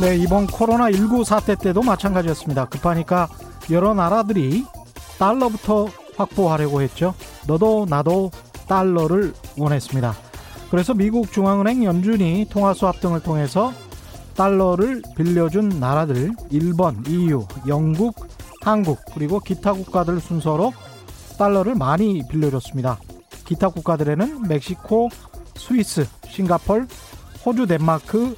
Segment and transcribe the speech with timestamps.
[0.00, 2.64] 네, 이번 코로나19 사태 때도 마찬가지였습니다.
[2.64, 3.28] 급하니까
[3.70, 4.64] 여러 나라들이
[5.18, 7.12] 달러부터 확보하려고 했죠.
[7.46, 8.30] 너도 나도
[8.66, 10.14] 달러를 원했습니다.
[10.70, 13.74] 그래서 미국 중앙은행 연준이 통화 수합 등을 통해서
[14.34, 18.14] 달러를 빌려준 나라들 일본, EU, 영국,
[18.62, 20.72] 한국 그리고 기타 국가들 순서로
[21.38, 22.98] 달러를 많이 빌려줬습니다.
[23.46, 25.08] 기타 국가들에는 멕시코,
[25.56, 26.86] 스위스, 싱가폴,
[27.44, 28.36] 호주, 덴마크,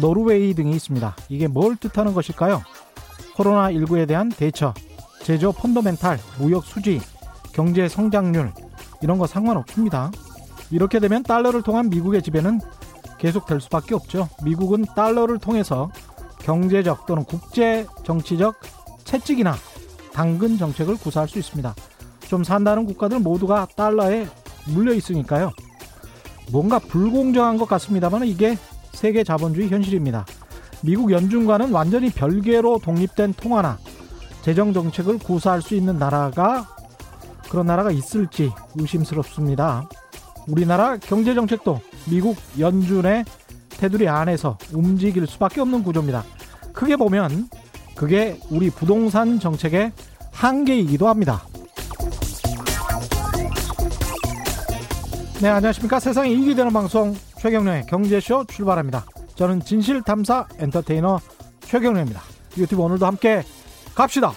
[0.00, 1.16] 노르웨이 등이 있습니다.
[1.28, 2.62] 이게 뭘 뜻하는 것일까요?
[3.36, 4.72] 코로나19에 대한 대처,
[5.22, 7.00] 제조 펀더멘탈, 무역 수지,
[7.52, 8.52] 경제 성장률
[9.02, 10.10] 이런 거 상관없습니다.
[10.70, 12.60] 이렇게 되면 달러를 통한 미국의 지배는
[13.24, 14.28] 계속될 수밖에 없죠.
[14.44, 15.90] 미국은 달러를 통해서
[16.40, 18.54] 경제적 또는 국제 정치적
[19.04, 19.54] 채찍이나
[20.12, 21.74] 당근 정책을 구사할 수 있습니다.
[22.28, 24.28] 좀 산다는 국가들 모두가 달러에
[24.66, 25.52] 물려 있으니까요.
[26.52, 28.58] 뭔가 불공정한 것 같습니다만 이게
[28.92, 30.26] 세계 자본주의 현실입니다.
[30.82, 33.78] 미국 연준과는 완전히 별개로 독립된 통화나
[34.42, 36.68] 재정 정책을 구사할 수 있는 나라가
[37.48, 39.88] 그런 나라가 있을지 의심스럽습니다.
[40.46, 43.24] 우리나라 경제 정책도 미국 연준의
[43.70, 46.24] 테두리 안에서 움직일 수밖에 없는 구조입니다.
[46.72, 47.48] 크게 보면
[47.94, 49.92] 그게 우리 부동산 정책의
[50.32, 51.42] 한계이기도 합니다.
[55.40, 56.00] 네, 안녕하십니까.
[56.00, 59.04] 세상에 이익이 되는 방송 최경련의 경제쇼 출발합니다.
[59.34, 61.20] 저는 진실탐사 엔터테이너
[61.60, 62.22] 최경련입니다.
[62.56, 63.42] 유튜브 오늘도 함께
[63.94, 64.32] 갑시다.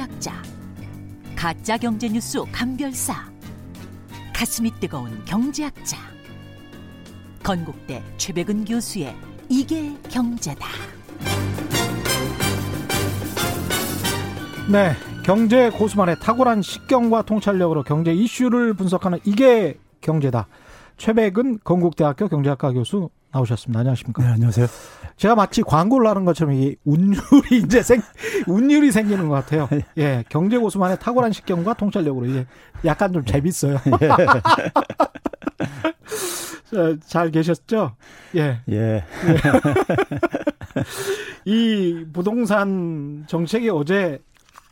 [0.00, 0.32] 경제학자
[1.36, 3.30] 가짜 경제 뉴스 감별사
[4.34, 5.98] 가슴이 뜨거운 경제학자
[7.42, 9.14] 건국대 최백은 교수의
[9.50, 10.66] 이게 경제다.
[14.70, 14.92] 네,
[15.24, 20.46] 경제 고수만의 탁월한 식경과 통찰력으로 경제 이슈를 분석하는 이게 경제다.
[20.96, 23.80] 최백은 건국대학교 경제학과 교수 나오셨습니다.
[23.80, 24.22] 안녕하십니까?
[24.22, 24.66] 네, 안녕하세요.
[25.16, 28.00] 제가 마치 광고를 하는 것처럼 이 운율이 이제 생
[28.46, 29.68] 운율이 생기는 것 같아요.
[29.98, 32.46] 예, 경제 고수만의 탁월한 식경과 통찰력으로 이게
[32.84, 33.78] 약간 좀 재밌어요.
[36.70, 37.96] 자, 잘 계셨죠?
[38.36, 38.60] 예.
[38.70, 39.04] 예.
[41.44, 44.20] 이 부동산 정책이 어제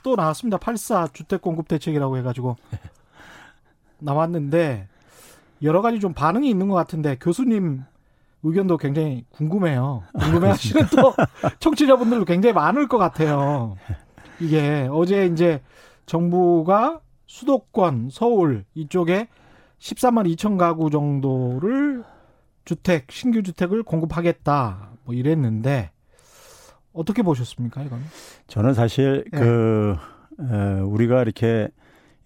[0.03, 0.59] 또 나왔습니다.
[0.59, 2.57] 84 주택 공급 대책이라고 해가지고
[3.99, 4.87] 나왔는데
[5.63, 7.83] 여러 가지 좀 반응이 있는 것 같은데 교수님
[8.43, 10.05] 의견도 굉장히 궁금해요.
[10.19, 11.15] 궁금해하시는 또
[11.61, 13.77] 청취자분들도 굉장히 많을 것 같아요.
[14.41, 15.61] 이게 어제 이제
[16.07, 19.29] 정부가 수도권 서울 이쪽에
[19.81, 22.05] 13만 2천 가구 정도를
[22.65, 25.91] 주택 신규 주택을 공급하겠다 뭐 이랬는데
[26.93, 28.01] 어떻게 보셨습니까 이건?
[28.47, 29.39] 저는 사실 예.
[29.39, 29.97] 그
[30.41, 31.69] 에, 우리가 이렇게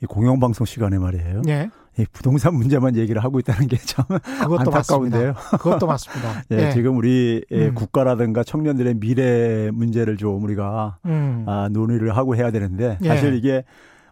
[0.02, 1.42] 이 공영방송 시간에 말이에요.
[1.48, 5.32] 예, 이 부동산 문제만 얘기를 하고 있다는 게참 그것도 안타까운데요.
[5.32, 5.56] 맞습니다.
[5.58, 6.42] 그것도 맞습니다.
[6.52, 7.74] 예, 지금 우리 예, 음.
[7.74, 11.44] 국가라든가 청년들의 미래 문제를 좀 우리가 음.
[11.46, 13.08] 아, 논의를 하고 해야 되는데 예.
[13.08, 13.64] 사실 이게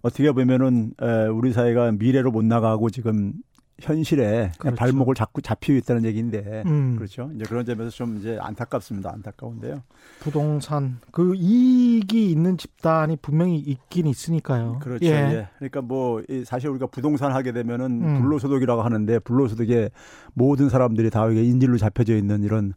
[0.03, 3.33] 어떻게 보면은 에, 우리 사회가 미래로 못 나가고 지금
[3.81, 4.77] 현실에 그렇죠.
[4.77, 6.97] 발목을 잡고 잡히고 있다는 얘기인데 음.
[6.97, 7.31] 그렇죠.
[7.35, 9.13] 이제 그런 점에서 좀 이제 안타깝습니다.
[9.13, 9.83] 안타까운데요.
[10.21, 14.79] 부동산 그 이익이 있는 집단이 분명히 있긴 있으니까요.
[14.81, 15.07] 그렇죠.
[15.07, 15.11] 예.
[15.11, 15.49] 예.
[15.59, 18.21] 그러니까 뭐이 사실 우리가 부동산 하게 되면은 음.
[18.23, 19.91] 불로소득이라고 하는데 불로소득에
[20.35, 22.75] 모든 사람들이 다 이게 인질로 잡혀져 있는 이런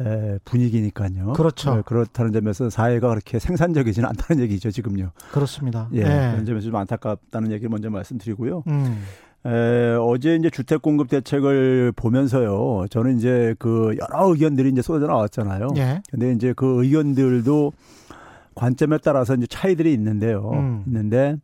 [0.00, 1.34] 에, 분위기니까요.
[1.34, 1.76] 그렇죠.
[1.78, 5.12] 예, 그렇다는 점에서 사회가 그렇게 생산적이지는 않다는 얘기죠 지금요.
[5.32, 5.88] 그렇습니다.
[5.92, 6.02] 예, 예.
[6.02, 8.64] 그런 점에서 좀 안타깝다는 얘기를 먼저 말씀드리고요.
[8.66, 9.02] 음.
[9.44, 12.86] 에, 어제 이제 주택 공급 대책을 보면서요.
[12.90, 15.68] 저는 이제 그 여러 의견들이 이제 쏟아져 나왔잖아요.
[15.76, 16.00] 예.
[16.10, 17.72] 근데 이제 그 의견들도
[18.54, 20.50] 관점에 따라서 이제 차이들이 있는데요.
[20.52, 20.82] 음.
[20.86, 21.36] 있는데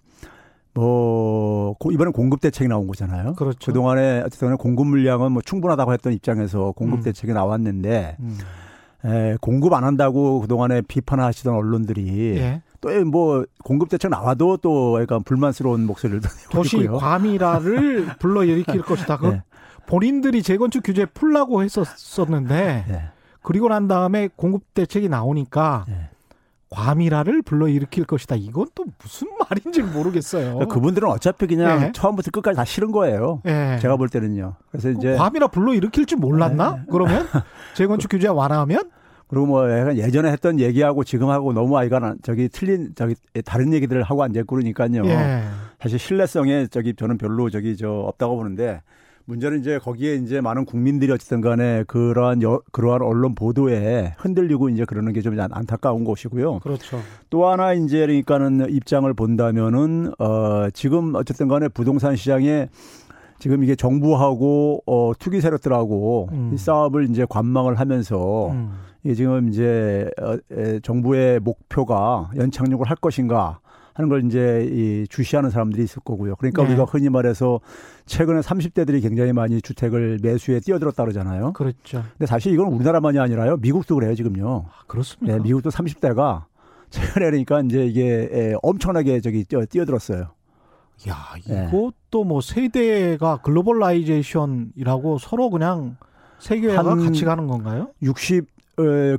[0.74, 3.32] 뭐 고- 이번에 공급 대책이 나온 거잖아요.
[3.34, 3.58] 그렇죠.
[3.72, 7.02] 그동안에 어쨌든 공급 물량은 뭐 충분하다고 했던 입장에서 공급 음.
[7.02, 8.38] 대책이 나왔는데 음.
[9.04, 12.62] 에, 공급 안 한다고 그동안에 비판하시던 언론들이 예.
[12.80, 16.20] 또 뭐 공급 대책 나와도 또 약간 불만스러운 목소리를
[16.50, 16.98] 도시 있고요.
[16.98, 19.16] 과밀화를 불러일으킬 것이다.
[19.18, 19.42] 그 네.
[19.86, 23.02] 본인들이 재건축 규제 풀라고 했었었는데 네.
[23.42, 26.10] 그리고 난 다음에 공급 대책이 나오니까 네.
[26.70, 28.36] 과밀화를 불러일으킬 것이다.
[28.36, 30.52] 이건 또 무슨 말인지 모르겠어요.
[30.54, 31.92] 그러니까 그분들은 어차피 그냥 네.
[31.92, 33.40] 처음부터 끝까지 다 싫은 거예요.
[33.46, 33.78] 예.
[33.80, 34.56] 제가 볼 때는요.
[34.70, 36.72] 그래서 그 이제 과밀화 불러일으킬 줄 몰랐나?
[36.76, 36.82] 네.
[36.90, 37.26] 그러면
[37.74, 38.90] 재건축 규제 완화하면
[39.28, 43.14] 그리고 뭐 약간 예전에 했던 얘기하고 지금 하고 너무 아이가 나- 저기 틀린 저기
[43.44, 45.04] 다른 얘기들을 하고 앉아 있고 그러니까요.
[45.04, 45.42] 예.
[45.80, 48.80] 사실 신뢰성에 저기 저는 별로 저기 저 없다고 보는데
[49.26, 54.86] 문제는 이제 거기에 이제 많은 국민들이 어쨌든 간에 그러한 여, 그러한 언론 보도에 흔들리고 이제
[54.86, 56.60] 그러는 게 좀 안타까운 것이고요.
[56.60, 56.98] 그렇죠.
[57.28, 62.70] 또 하나 이제 그러니까는 입장을 본다면은 어 지금 어쨌든 간에 부동산 시장에
[63.38, 66.50] 지금 이게 정부하고 어 투기 세력들하고 음.
[66.54, 68.72] 이 싸움을 이제 관망을 하면서 음.
[69.08, 73.58] 이게 지금 이제 어, 에, 정부의 목표가 연착륙을 할 것인가
[73.94, 76.36] 하는 걸 이제 이 주시하는 사람들이 있을 거고요.
[76.36, 76.68] 그러니까 네.
[76.68, 77.58] 우리가 흔히 말해서
[78.04, 81.54] 최근에 30대들이 굉장히 많이 주택을 매수에 뛰어들었다 그러잖아요.
[81.54, 82.04] 그렇죠.
[82.12, 83.56] 근데 사실 이건 우리나라만이 아니라요.
[83.56, 84.66] 미국도 그래요, 지금요.
[84.68, 85.38] 아, 그렇습니까?
[85.38, 86.44] 네, 미국도 30대가
[86.90, 90.20] 최근에 그러니까 이제 이게 에, 엄청나게 저기 뛰어, 뛰어들었어요.
[91.08, 91.14] 야,
[91.48, 91.68] 네.
[91.68, 95.96] 이것도 뭐 세대가 globalization이라고 서로 그냥
[96.40, 97.88] 세계화가 한- 같이 가는 건가요?
[98.02, 98.46] 60 에,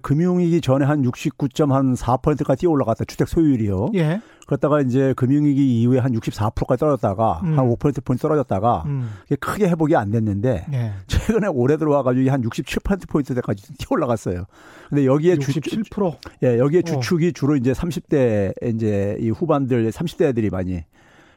[0.02, 3.92] 금융위기 전에 한 69.4%까지 뛰어 올라갔다 주택 소유율이요.
[3.96, 4.22] 예.
[4.48, 7.60] 그러다가 이제 금융위기 이후에 한 64%까지 떨어졌다가 음.
[7.60, 9.10] 한 5% 포인트 떨어졌다가 음.
[9.40, 10.94] 크게 회복이 안 됐는데 예.
[11.08, 14.46] 최근에 올해 들어와가지고 한 67% 포인트까지 뛰어 올라갔어요.
[14.90, 16.18] 근데 여기에 주, 67%.
[16.44, 16.82] 예, 여기에 어.
[16.82, 20.84] 주축이 주로 이제 30대 이제 이 후반들 30대 애들이 많이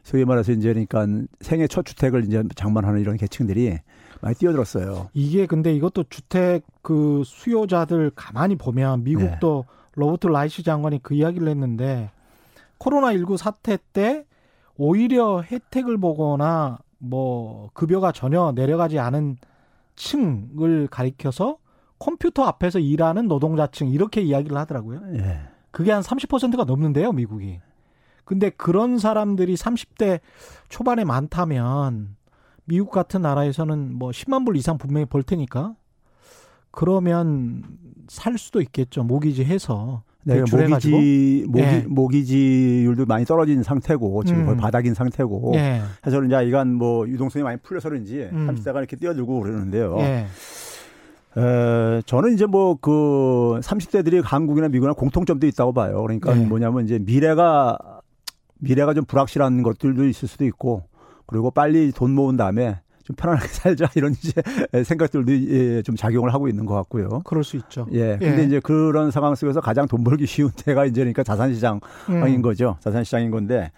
[0.03, 1.07] 소위 말해서 이제 그러니까
[1.41, 3.79] 생애 첫 주택을 이제 장만하는 이런 계층들이
[4.23, 5.11] 많이 뛰어들었어요.
[5.13, 9.75] 이게 근데 이것도 주택 그 수요자들 가만히 보면 미국도 네.
[9.95, 12.11] 로버트 라이시 장관이 그 이야기를 했는데
[12.79, 14.25] 코로나19 사태 때
[14.77, 19.39] 오히려 혜택을 보거나 뭐 급여가 전혀 내려가지 않은
[19.97, 21.59] 층을 가리켜서
[21.99, 25.01] 컴퓨터 앞에서 일하는 노동자층 이렇게 이야기를 하더라고요.
[25.15, 25.41] 예.
[25.73, 27.61] 그게 한 30%가 넘는데요, 미국이.
[28.25, 30.21] 근데 그런 사람들이 30대
[30.69, 32.17] 초반에 많다면
[32.65, 35.75] 미국 같은 나라에서는 뭐 10만 불 이상 분명히 벌 테니까
[36.71, 37.63] 그러면
[38.09, 39.05] 살 수도 있겠죠.
[39.05, 40.97] 모기지 해서 네, 대출해가지고.
[40.97, 41.85] 모기지 모기, 예.
[41.89, 44.47] 모기지율도 많이 떨어진 상태고 지금 음.
[44.47, 45.83] 거의 바닥인 상태고 예.
[46.07, 48.49] 해서 이제 이간 뭐 유동성이 많이 풀려서 그런지 음.
[48.49, 49.97] 30대가 이렇게 뛰어들고 그러는데요.
[49.99, 50.27] 예.
[51.37, 56.01] 에, 저는 이제 뭐그 30대들이 한국이나 미국이나 공통점도 있다고 봐요.
[56.03, 56.45] 그러니까 네.
[56.45, 57.79] 뭐냐면 이제 미래가
[58.59, 60.85] 미래가 좀 불확실한 것들도 있을 수도 있고
[61.33, 64.33] 그리고 빨리 돈 모은 다음에 좀 편안하게 살자 이런 이제
[64.85, 67.23] 생각들도 예, 좀 작용을 하고 있는 것 같고요.
[67.25, 67.87] 그럴 수 있죠.
[67.93, 68.19] 예.
[68.19, 68.45] 근데 예.
[68.45, 71.81] 이제 그런 상황 속에서 가장 돈 벌기 쉬운 때가 이제 그러니까 자산 시장인
[72.11, 72.43] 음.
[72.43, 72.77] 거죠.
[72.81, 73.73] 자산 시장인 건데.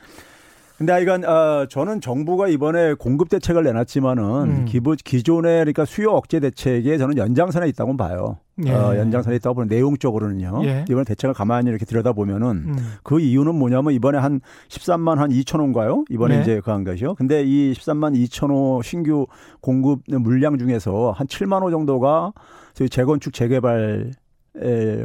[0.76, 4.64] 근데 하여간 어, 저는 정부가 이번에 공급 대책을 내놨지만은 음.
[4.64, 8.38] 기본 기존의 그러니까 수요 억제 대책에 저는 연장선에 있다고 봐요.
[8.66, 8.72] 예.
[8.72, 10.62] 어, 연장선에 있다고 보는 내용적으로는요.
[10.64, 10.84] 예.
[10.88, 12.76] 이번에 대책을 가만히 이렇게 들여다보면은 음.
[13.04, 16.04] 그 이유는 뭐냐면 이번에 한 13만 한 2천 호인가요?
[16.10, 16.42] 이번에 네.
[16.42, 17.14] 이제 그 한 것이요.
[17.14, 19.26] 근데 이 13만 2천 호 신규
[19.60, 22.32] 공급 물량 중에서 한 7만 호 정도가
[22.74, 24.10] 저희 재건축 재개발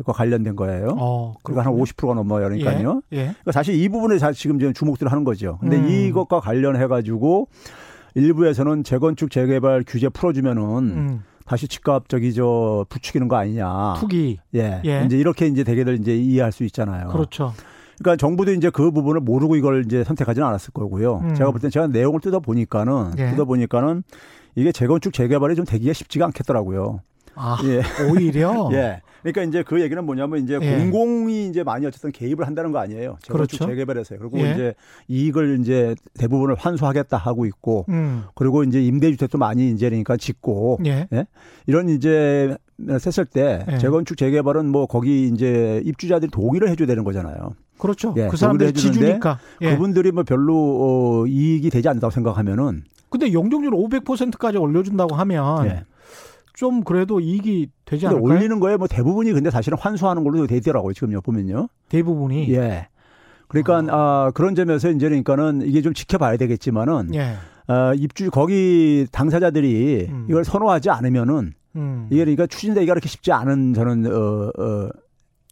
[0.06, 0.96] 과 관련된 거예요.
[1.00, 1.84] 어, 그러니까 한 그렇군요.
[1.84, 2.46] 50%가 넘어요.
[2.48, 3.02] 그러니까요.
[3.14, 3.18] 예.
[3.18, 3.22] 예.
[3.24, 5.58] 그러니까 사실 이 부분에 자- 지금 이제 주목들을 하는 거죠.
[5.60, 5.90] 근데 음.
[5.90, 7.48] 이것과 관련해 가지고
[8.16, 11.24] 일부에서는 재건축 재개발 규제 풀어주면은 음.
[11.46, 13.96] 다시 집값 저기 저 부추기는 거 아니냐.
[13.98, 14.40] 투기.
[14.56, 14.82] 예.
[14.86, 15.04] 예.
[15.06, 17.08] 이제 이렇게 이제 대개들 이제 이해할 수 있잖아요.
[17.10, 17.54] 그렇죠.
[17.98, 21.22] 그러니까 정부도 이제 그 부분을 모르고 이걸 이제 선택하지는 않았을 거고요.
[21.24, 21.34] 음.
[21.36, 23.32] 제가 볼 땐 제가 내용을 뜯어 보니까는 예.
[23.32, 24.04] 뜯어 보니까는
[24.56, 27.02] 이게 재건축 재개발이 좀 되기가 쉽지가 않겠더라고요.
[27.36, 27.82] 아, 예.
[28.10, 29.02] 오히려 예.
[29.22, 30.78] 그러니까 이제 그 얘기는 뭐냐면 이제 예.
[30.78, 33.18] 공공이 이제 많이 어쨌든 개입을 한다는 거 아니에요.
[33.22, 33.66] 재건축 그렇죠.
[33.66, 34.20] 재개발에서요.
[34.20, 34.52] 그리고 예.
[34.52, 34.74] 이제
[35.08, 38.24] 이익을 이제 대부분을 환수하겠다 하고 있고 음.
[38.36, 41.08] 그리고 이제 임대주택도 많이 이제 그러니까 짓고 예.
[41.68, 42.56] 이런 이제
[42.90, 43.78] 했을 때 예.
[43.78, 47.56] 재건축 재개발은 뭐 거기 이제 입주자들이 동의를 해줘야 되는 거잖아요.
[47.78, 48.14] 그렇죠.
[48.18, 49.40] 예, 그 사람들이 지주니까.
[49.62, 49.72] 예.
[49.72, 50.56] 그분들이 뭐 별로
[51.24, 55.84] 어, 이익이 되지 않는다고 생각하면은 근데 용적률 500%까지 올려준다고 하면 예.
[56.60, 58.22] 좀 그래도 이익이 되지 않을까요?
[58.22, 60.92] 올리는 거에 뭐 대부분이 근데 사실은 환수하는 걸로 되더라고요.
[60.92, 61.70] 지금요 보면요.
[61.88, 62.54] 대부분이.
[62.54, 62.90] 예.
[63.48, 67.36] 그러니까 아, 그런 점에서 이제 그러니까는 이게 좀 지켜봐야 되겠지만은 예.
[67.72, 70.28] 어, 입주 거기 당사자들이 음.
[70.30, 72.08] 이걸 선호하지 않으면은 음.
[72.10, 74.90] 이게 그러니까 추진되기가 그렇게 쉽지 않은 저는 어, 어,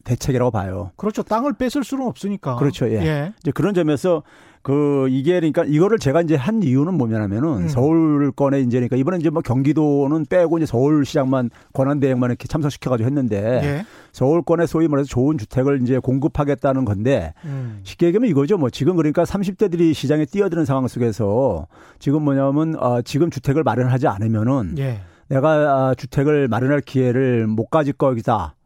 [0.03, 0.91] 대책이라고 봐요.
[0.97, 1.23] 그렇죠.
[1.23, 2.57] 땅을 뺏을 수는 없으니까.
[2.57, 2.85] 그렇죠.
[2.89, 2.95] 예.
[2.95, 3.33] 예.
[3.39, 4.23] 이제 그런 점에서
[4.67, 7.67] 그 이게 그러니까 이거를 제가 이제 한 이유는 뭐냐면은 음.
[7.69, 13.61] 서울권에 이제 그러니까 이번에 이제 뭐 경기도는 빼고 이제 서울시장만 권한 대행만 이렇게 참석시켜가지고 했는데
[13.63, 13.85] 예.
[14.11, 17.79] 서울권에 소위 말해서 좋은 주택을 이제 공급하겠다는 건데 음.
[17.83, 18.57] 쉽게 얘기하면 이거죠.
[18.57, 21.67] 뭐 지금 그러니까 30대들이 시장에 뛰어드는 상황 속에서
[21.99, 24.99] 지금 뭐냐면 아, 지금 주택을 마련하지 않으면은 예.
[25.29, 27.93] 내가 아, 주택을 마련할 기회를 못 가질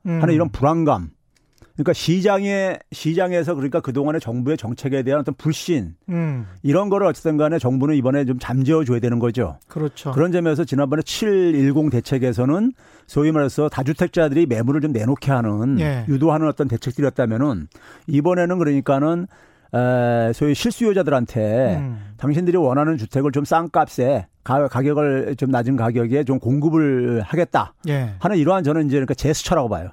[0.03, 0.31] 하는 음.
[0.31, 1.11] 이런 불안감.
[1.73, 6.45] 그러니까 시장에 시장에서 그러니까 그동안의 정부의 정책에 대한 어떤 불신 음.
[6.63, 9.57] 이런 거를 어쨌든 간에 정부는 이번에 좀 잠재워 줘야 되는 거죠.
[9.67, 10.11] 그렇죠.
[10.11, 12.73] 그런 점에서 지난번에 710 대책에서는
[13.07, 16.05] 소위 말해서 다주택자들이 매물을 좀 내놓게 하는 예.
[16.07, 17.67] 유도하는 어떤 대책들이었다면은
[18.07, 19.27] 이번에는 그러니까는
[19.73, 22.13] 에, 소위 실수요자들한테 음.
[22.17, 28.13] 당신들이 원하는 주택을 좀 싼 값에 가, 가격을 좀 낮은 가격에 좀 공급을 하겠다 예.
[28.19, 29.91] 하는 이러한 저는 이제 그러니까 제스처라고 봐요.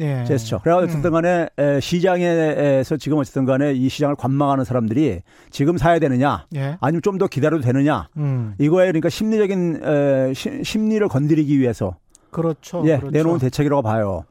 [0.00, 0.24] 예.
[0.24, 0.60] 제스처.
[0.62, 1.12] 그래서 어쨌든 음.
[1.12, 5.20] 간에 에, 시장에서 지금 어쨌든 간에 이 시장을 관망하는 사람들이
[5.50, 6.76] 지금 사야 되느냐 예.
[6.80, 8.54] 아니면 좀 더 기다려도 되느냐 음.
[8.58, 11.96] 이거에 그러니까 심리적인 에, 시- 심리를 건드리기 위해서
[12.30, 12.82] 그렇죠.
[12.86, 13.10] 예, 그렇죠.
[13.10, 14.24] 내놓은 대책이라고 봐요.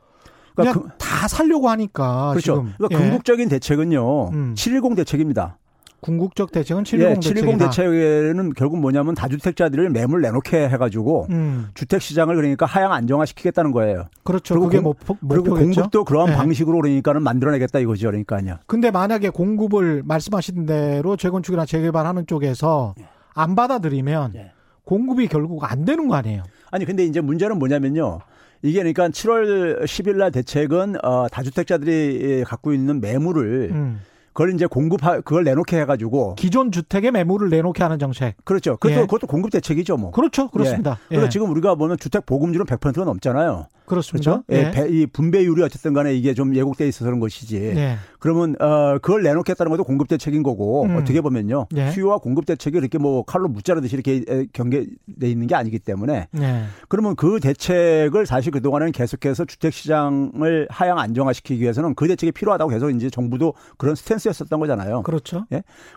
[0.55, 2.55] 그러니까 그, 다 살려고 하니까 그렇죠.
[2.55, 3.03] 지금 그러니까 예.
[3.09, 4.29] 궁극적인 대책은요.
[4.33, 4.55] 음.
[4.55, 5.57] 710 대책입니다.
[6.01, 7.69] 궁극적 대책은 710 예, 710 대책이다.
[7.69, 11.67] 대책에는 결국 뭐냐면 다주택자들을 매물 내놓게 해가지고 음.
[11.75, 14.05] 주택 시장을 그러니까 하향 안정화시키겠다는 거예요.
[14.23, 14.55] 그렇죠.
[14.55, 15.75] 그리고 그게 공- 뭐 목- 그리고 목표겠죠.
[15.81, 16.35] 공급도 그러한 예.
[16.35, 18.07] 방식으로 그러니까는 만들어내겠다 이거죠.
[18.07, 18.57] 그러니까요.
[18.65, 22.95] 근데 만약에 공급을 말씀하신 대로 재건축이나 재개발하는 쪽에서
[23.35, 24.51] 안 받아들이면 예.
[24.85, 26.43] 공급이 결국 안 되는 거 아니에요?
[26.71, 28.19] 아니 근데 이제 문제는 뭐냐면요.
[28.63, 33.99] 이게 그러니까 7월 10일 날 대책은 어, 다주택자들이 갖고 있는 매물을 음.
[34.33, 38.35] 그걸 이제 공급 그걸 내놓게 해가지고 기존 주택에 매물을 내놓게 하는 정책.
[38.45, 38.77] 그렇죠.
[38.77, 39.01] 그것도 예.
[39.01, 40.11] 그것도 공급 대책이죠, 뭐.
[40.11, 40.47] 그렇죠.
[40.49, 40.99] 그렇습니다.
[41.09, 41.29] 그래서 예.
[41.29, 43.67] 지금 우리가 보면 주택 보급률은 100%가 넘잖아요.
[43.85, 44.41] 그렇습니다.
[44.47, 44.67] 그렇죠?
[44.67, 44.71] 예.
[44.71, 47.73] 배- 이 분배율이 어쨌든 간에 이게 좀 예국돼 있어서 그런 것이지.
[48.21, 48.31] 예.
[48.31, 50.95] 그러면 어 그걸 내놓겠다는 것도 공급 대책인 거고 음.
[50.95, 51.65] 어떻게 보면요.
[51.75, 51.89] 예.
[51.89, 56.63] 수요와 공급 대책이 이렇게 뭐 칼로 무자르듯이 이렇게 에, 경계돼 있는 게 아니기 때문에 예.
[56.87, 62.69] 그러면 그 대책을 사실 그 동안은 계속해서 주택 시장을 하향 안정화시키기 위해서는 그 대책이 필요하다고
[62.69, 65.01] 계속 이제 정부도 그런 스탠스였었던 거잖아요.
[65.01, 65.45] 그렇죠.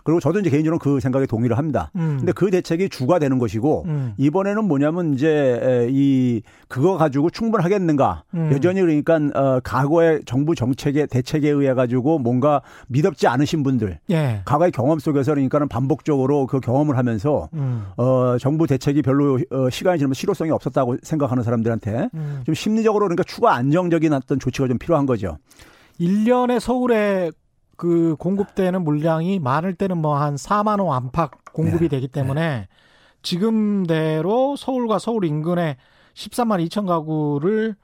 [0.03, 1.91] 그리고 저도 이제 개인적으로 그 생각에 동의를 합니다.
[1.95, 2.17] 음.
[2.17, 4.13] 근데 그 대책이 주가 되는 것이고 음.
[4.17, 5.27] 이번에는 뭐냐면 이제
[5.61, 8.49] 에, 이 그거 가지고 충분하겠는가 음.
[8.51, 14.41] 여전히 그러니까 어 과거의 정부 정책의 대책에 의해 가지고 뭔가 믿업지 않으신 분들 예.
[14.45, 17.87] 과거의 경험 속에서 그러니까는 반복적으로 그 경험을 하면서 음.
[17.97, 22.41] 어 정부 대책이 별로 어, 시간이 지나면 실효성이 없었다고 생각하는 사람들한테 음.
[22.45, 25.37] 좀 심리적으로 그러니까 추가 안정적인 어떤 조치가 좀 필요한 거죠.
[25.99, 27.31] 1년에 서울에
[27.77, 31.97] 그 공급되는 물량이 많을 때는 뭐 한 4만 호 안팎 공급이 네.
[31.97, 32.67] 되기 때문에
[33.21, 35.77] 지금대로 서울과 서울 인근에
[36.13, 37.75] 13만 2천 가구를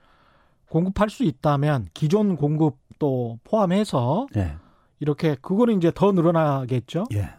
[0.69, 4.53] 공급할 수 있다면 기존 공급 도 포함해서 예.
[4.99, 7.05] 이렇게 그거는 이제 더 늘어나겠죠.
[7.15, 7.29] 예.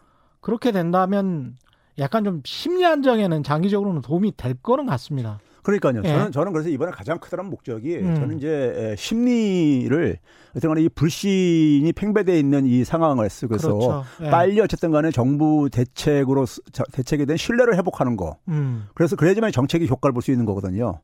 [0.41, 1.57] 그렇게 된다면
[1.99, 5.39] 약간 좀 심리 안정에는 장기적으로는 도움이 될 거는 같습니다.
[5.63, 6.03] 그러니까요.
[6.05, 6.09] 예.
[6.09, 8.17] 저는 저는 그래서 이번에 가장 크다는 목적이 음.
[8.17, 10.19] 저는 이제 에, 심리를
[10.51, 14.05] 어쨌든 간에 이 불신이 팽배돼 있는 이 상황을 쓰고서 그렇죠.
[14.23, 14.31] 예.
[14.31, 16.47] 빨리 어쨌든 간에 정부 대책으로
[16.93, 18.37] 대책에 대한 신뢰를 회복하는 거.
[18.49, 18.89] 음.
[18.95, 20.99] 그래서 그래야지만 정책이 효과를 볼 수 있는 거거든요.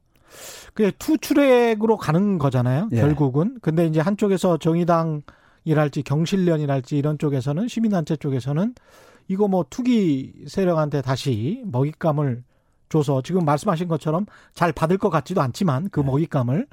[0.75, 2.88] 그게 투트랙으로 가는 거잖아요.
[2.92, 2.97] 예.
[2.97, 3.59] 결국은.
[3.61, 8.75] 근데 이제 한쪽에서 정의당이랄지 경실련이랄지 이런 쪽에서는 시민단체 쪽에서는
[9.28, 12.42] 이거 뭐 투기 세력한테 다시 먹잇감을
[12.88, 15.88] 줘서 지금 말씀하신 것처럼 잘 받을 것 같지도 않지만 네.
[15.92, 16.66] 그 먹잇감을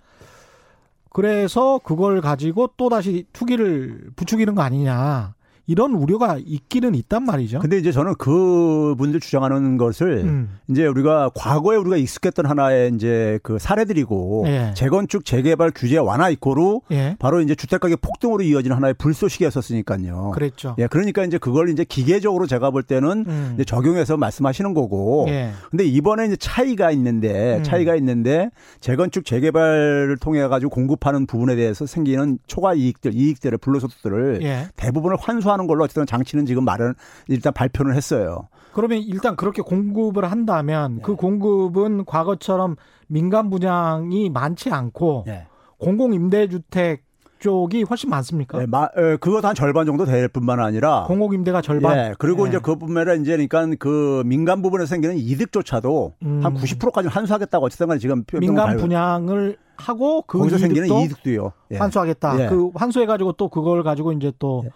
[1.12, 5.35] 그래서 그걸 가지고 또 다시 투기를 부추기는 거 아니냐
[5.67, 7.60] 이런 우려가 있기는 있단 말이죠.
[7.60, 10.60] 근데 이제 저는 그분들 주장하는 것을 음.
[10.69, 14.74] 이제 우리가 과거에 우리가 익숙했던 하나의 이제 그 사례들이고 예.
[14.75, 17.15] 재건축 재개발 규제 완화 이코로 예.
[17.19, 20.31] 바로 이제 주택 가격 폭등으로 이어진 하나의 불쏘시개였었으니까요.
[20.34, 20.75] 그랬죠.
[20.77, 23.57] 예, 그러니까 이제 그걸 이제 기계적으로 제가 볼 때는 음.
[23.65, 25.25] 적용해서 말씀하시는 거고.
[25.29, 25.51] 예.
[25.72, 27.63] 근데 이번에 이제 차이가 있는데 음.
[27.63, 28.50] 차이가 있는데
[28.81, 34.67] 재건축 재개발을 통해 가지고 공급하는 부분에 대해서 생기는 초과 이익들, 이익들을 불로소득들을 예.
[34.75, 36.93] 대부분을 환수하는 걸로 어쨌든 장치는 지금 말은
[37.27, 38.47] 일단 발표를 했어요.
[38.74, 41.01] 그러면 일단 그렇게 공급을 한다면 네.
[41.01, 42.75] 그 공급은 과거처럼
[43.07, 45.47] 민간 분양이 많지 않고 예.
[45.77, 47.03] 공공 임대주택
[47.39, 48.59] 쪽이 훨씬 많습니까?
[48.62, 51.97] 예, 마, 어, 그것도 한 절반 정도 될 뿐만 아니라 공공 임대가 절반.
[51.97, 52.50] 예, 그리고 예.
[52.50, 56.39] 이제 그뿐만 아니라 이제 그러니까 그 민간 부분에서 생기는 이득조차도 음.
[56.43, 61.01] 한 90%까지 환수하겠다고 어쨌든 간에 지금 표- 민간 발- 분양을 하고 그 거기서 생기는 이득도
[61.03, 61.51] 이득도요.
[61.71, 61.77] 예.
[61.77, 62.43] 환수하겠다.
[62.43, 62.47] 예.
[62.47, 64.69] 그 환수해 가지고 또 그걸 가지고 이제 또 예.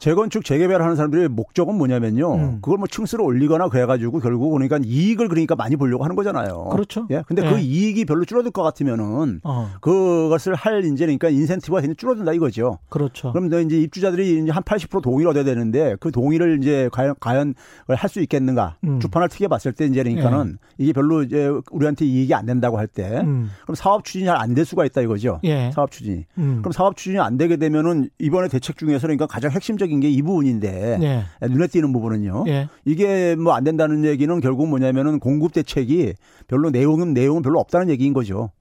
[0.00, 2.34] 재건축 재개발을 하는 사람들의 목적은 뭐냐면요.
[2.34, 2.58] 음.
[2.62, 6.70] 그걸 뭐 층수를 올리거나 그래가지고 결국 그러니까 이익을 그러니까 많이 보려고 하는 거잖아요.
[6.72, 7.06] 그렇죠.
[7.10, 7.22] 예.
[7.26, 7.50] 근데 예.
[7.50, 12.78] 그 이익이 별로 줄어들 것 같으면은 어, 그것을 할 이제 그러니까 인센티브가 굉장히 줄어든다 이거죠.
[12.88, 13.32] 그렇죠.
[13.32, 17.54] 그럼 이제 입주자들이 이제 한 80% 동의를 얻어야 되는데 그 동의를 이제 과연 과연
[17.86, 18.76] 할 수 있겠는가?
[18.84, 18.98] 음.
[18.98, 23.50] 주판을 트게 봤을 때 이제 그러니까는 이게 별로 이제 우리한테 이익이 안 된다고 할때 음.
[23.62, 25.40] 그럼 사업 추진이 잘 안 될 수가 있다 이거죠.
[25.44, 25.70] 예.
[25.74, 26.24] 사업 추진이.
[26.38, 26.58] 음.
[26.62, 30.98] 그럼 사업 추진이 안 되게 되면은 이번에 대책 중에서 그러니까 가장 핵심적인 게 이 부분인데
[31.02, 31.24] 예.
[31.48, 32.44] 눈에 띄는 부분은요.
[32.46, 32.68] 예.
[32.84, 36.14] 이게 뭐 안 된다는 얘기는 결국 뭐냐면은 공급 대책이
[36.46, 38.52] 별로 내용은 내용은 별로 없다는 얘기인 거죠.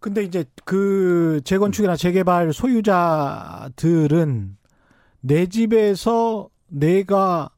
[0.00, 4.56] 근데 이제 그 재건축이나 재개발 소유자들은
[5.20, 7.50] 내 집에서 내가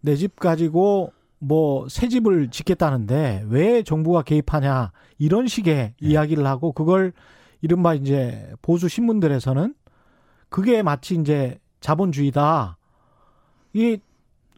[0.00, 7.12] 내 집 가지고 뭐 새 집을 짓겠다는데 왜 정부가 개입하냐 이런 식의 이야기를 하고 그걸
[7.60, 9.74] 이른바 이제 보수 신문들에서는
[10.48, 12.78] 그게 마치 이제 자본주의다.
[13.74, 13.98] 이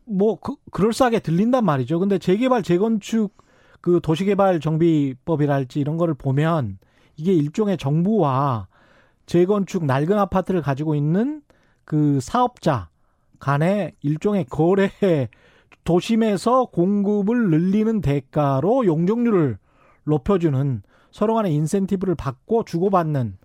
[0.06, 1.98] 뭐 그, 그럴싸하게 들린단 말이죠.
[1.98, 3.36] 근데 재개발 재건축
[3.80, 6.78] 그 도시개발 정비법이랄지 이런 거를 보면
[7.16, 8.68] 이게 일종의 정부와
[9.26, 11.42] 재건축 낡은 아파트를 가지고 있는
[11.84, 12.88] 그 사업자
[13.38, 14.90] 간의 일종의 거래
[15.84, 19.58] 도심에서 공급을 늘리는 대가로 용적률을
[20.04, 23.38] 높여주는 서로 간의 인센티브를 받고 주고받는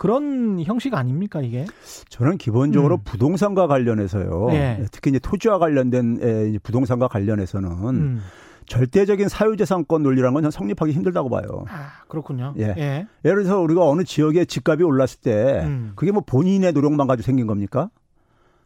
[0.00, 1.66] 그런 형식 아닙니까 이게?
[2.08, 3.00] 저는 기본적으로 음.
[3.04, 4.46] 부동산과 관련해서요.
[4.48, 4.86] 네.
[4.90, 8.20] 특히 이제 토지와 관련된 부동산과 관련해서는 음.
[8.64, 11.66] 절대적인 사유재산권 논리라는 건 성립하기 힘들다고 봐요.
[11.68, 12.54] 아, 그렇군요.
[12.56, 12.74] 예.
[12.78, 13.06] 예.
[13.26, 15.92] 예를 들어서 우리가 어느 지역에 집값이 올랐을 때 음.
[15.96, 17.90] 그게 뭐 본인의 노력만 가지고 생긴 겁니까?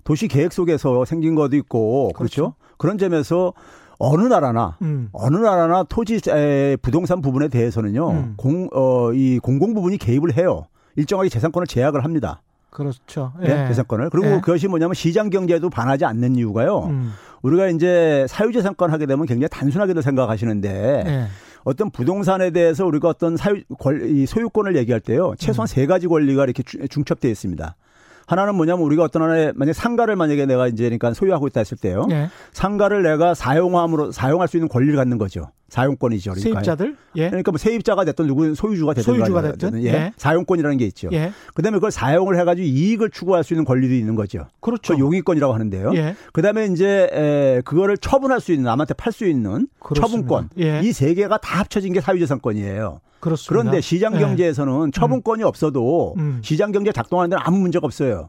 [0.05, 2.55] 도시 계획 속에서 생긴 것도 있고 그렇죠.
[2.55, 2.55] 그렇죠?
[2.79, 3.55] 그런 점에서
[3.99, 5.09] 어느 나라나 음.
[5.11, 8.35] 어느 나라나 토지 에, 부동산 부분에 대해서는요 음.
[8.37, 12.43] 공어이 공공 부분이 개입을 해요 일정하게 재산권을 제약을 합니다.
[12.71, 13.33] 그렇죠.
[13.43, 13.47] 예.
[13.47, 14.41] 네, 재산권을 그리고 예.
[14.41, 16.87] 그것이 뭐냐면 시장 경제에도 반하지 않는 이유가요.
[16.87, 17.13] 음.
[17.43, 21.27] 우리가 이제 사유재산권 하게 되면 굉장히 단순하게도 생각하시는데 예.
[21.63, 25.67] 어떤 부동산에 대해서 우리가 어떤 사유 권 소유권을 얘기할 때요 최소한 음.
[25.67, 27.77] 세 가지 권리가 이렇게 중첩되어 있습니다.
[28.27, 32.07] 하나는 뭐냐면 우리가 어떤 하나의 만약 상가를 만약에 내가 이제 그러니까 소유하고 있다 했을 때요.
[32.09, 32.29] 네.
[32.53, 35.51] 상가를 내가 사용함으로 사용할 수 있는 권리를 갖는 거죠.
[35.69, 36.33] 사용권이죠.
[36.33, 36.61] 그러니까.
[36.61, 36.97] 세입자들?
[37.17, 37.29] 예.
[37.29, 39.89] 그러니까 뭐 세입자가 됐든 누구 소유주가 됐든 소유주가 됐든 예.
[39.89, 40.13] 예.
[40.17, 41.09] 사용권이라는 게 있죠.
[41.13, 41.33] 예.
[41.55, 44.47] 그다음에 그걸 사용을 해 가지고 이익을 추구할 수 있는 권리도 있는 거죠.
[44.61, 44.97] 그렇죠.
[44.99, 45.93] 용의권이라고 하는데요.
[45.95, 46.15] 예.
[46.33, 50.07] 그다음에 이제 에, 그거를 처분할 수 있는 남한테 팔 수 있는 그렇습니다.
[50.07, 50.81] 처분권 예.
[50.81, 53.01] 이세 개가 다 합쳐진 게 사유재산권이에요.
[53.25, 53.49] 그렇습니다.
[53.49, 54.19] 그런데 시장 예.
[54.19, 55.49] 경제에서는 처분권이 음.
[55.49, 56.41] 없어도 음.
[56.45, 58.29] 시장 경제 작동하는 데는 아무 문제가 없어요.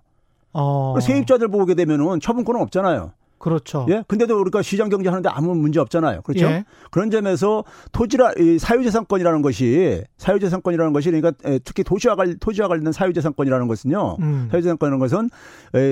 [0.54, 0.96] 어.
[1.02, 3.12] 세입자들 보게 되면은 처분권은 없잖아요.
[3.38, 3.86] 그렇죠.
[3.90, 4.04] 예.
[4.08, 6.22] 근데도 우리가 시장 경제 하는데 아무 문제 없잖아요.
[6.24, 6.46] 그렇죠?
[6.46, 6.66] 예.
[6.90, 11.32] 그런 점에서 토지라 이 사유재산권이라는 것이 사유재산권이라는 것이 그러니까
[11.64, 14.18] 특히 도시와 관 토지와 관련된 사유재산권이라는 것은요.
[14.20, 14.48] 음.
[14.52, 15.30] 사유재산권이라는 것은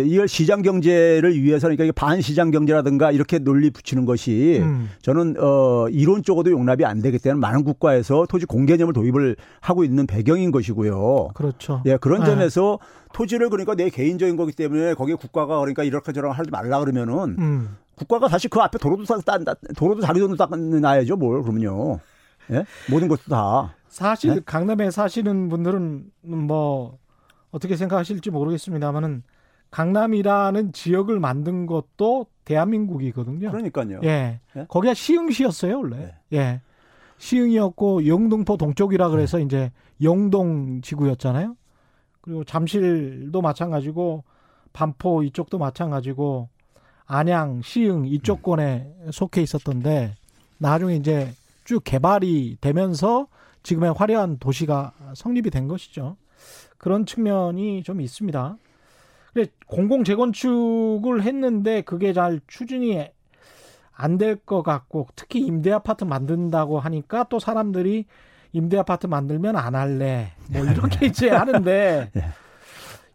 [0.06, 4.90] 이걸 시장 경제를 위해서 그러니까 반시장 경제라든가 이렇게 논리 붙이는 것이 음.
[5.02, 10.52] 저는 어 이론적으로도 용납이 안 되기 때문에 많은 국가에서 토지 공개념을 도입을 하고 있는 배경인
[10.52, 11.30] 것이고요.
[11.34, 11.82] 그렇죠.
[11.86, 11.98] 예.
[11.98, 12.26] 그런 네.
[12.28, 12.80] 점에서
[13.14, 17.78] 토지를 그러니까 내 개인적인 거기 때문에 거기에 국가가 그러니까 이렇게 저렇게 하지 말라 그러면은 음.
[17.96, 19.18] 국가가 사실 그 앞에 도로도 다
[19.78, 22.00] 도로도 자기 돈으로 닦아야죠 뭘 그러면요.
[22.52, 22.66] 예?
[22.90, 23.76] 모든 것도 다.
[23.88, 24.42] 사실 네?
[24.46, 26.98] 강남에 사시는 분들은 뭐
[27.52, 29.24] 어떻게 생각하실지 모르겠습니다만은
[29.70, 33.50] 강남이라는 지역을 만든 것도 대한민국이거든요.
[33.52, 34.02] 그러니까요.
[34.04, 34.40] 예.
[34.56, 34.66] 예?
[34.68, 36.16] 거기가 시흥시였어요, 원래.
[36.30, 36.38] 네.
[36.38, 36.62] 예.
[37.18, 39.44] 시흥이었고 영등포 동쪽이라 그래서 네.
[39.44, 39.72] 이제
[40.02, 41.56] 영동 지구였잖아요.
[42.24, 44.24] 그리고 잠실도 마찬가지고
[44.72, 46.50] 반포 이쪽도 마찬가지고
[47.06, 50.16] 안양, 시흥 이쪽권에 속해 있었던데
[50.58, 51.32] 나중에 이제
[51.66, 53.28] 쭉 개발이 되면서
[53.62, 56.16] 지금의 화려한 도시가 성립이 된 것이죠.
[56.78, 58.58] 그런 측면이 좀 있습니다.
[59.34, 63.06] 근데 공공 재건축을 했는데 그게 잘 추진이
[63.96, 68.06] 안 될 것 같고 특히 임대 아파트 만든다고 하니까 또 사람들이
[68.54, 70.32] 임대 아파트 만들면 안 할래.
[70.50, 72.26] 뭐 이렇게 이제 하는데 예.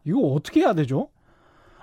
[0.05, 1.09] 이거 어떻게 해야 되죠?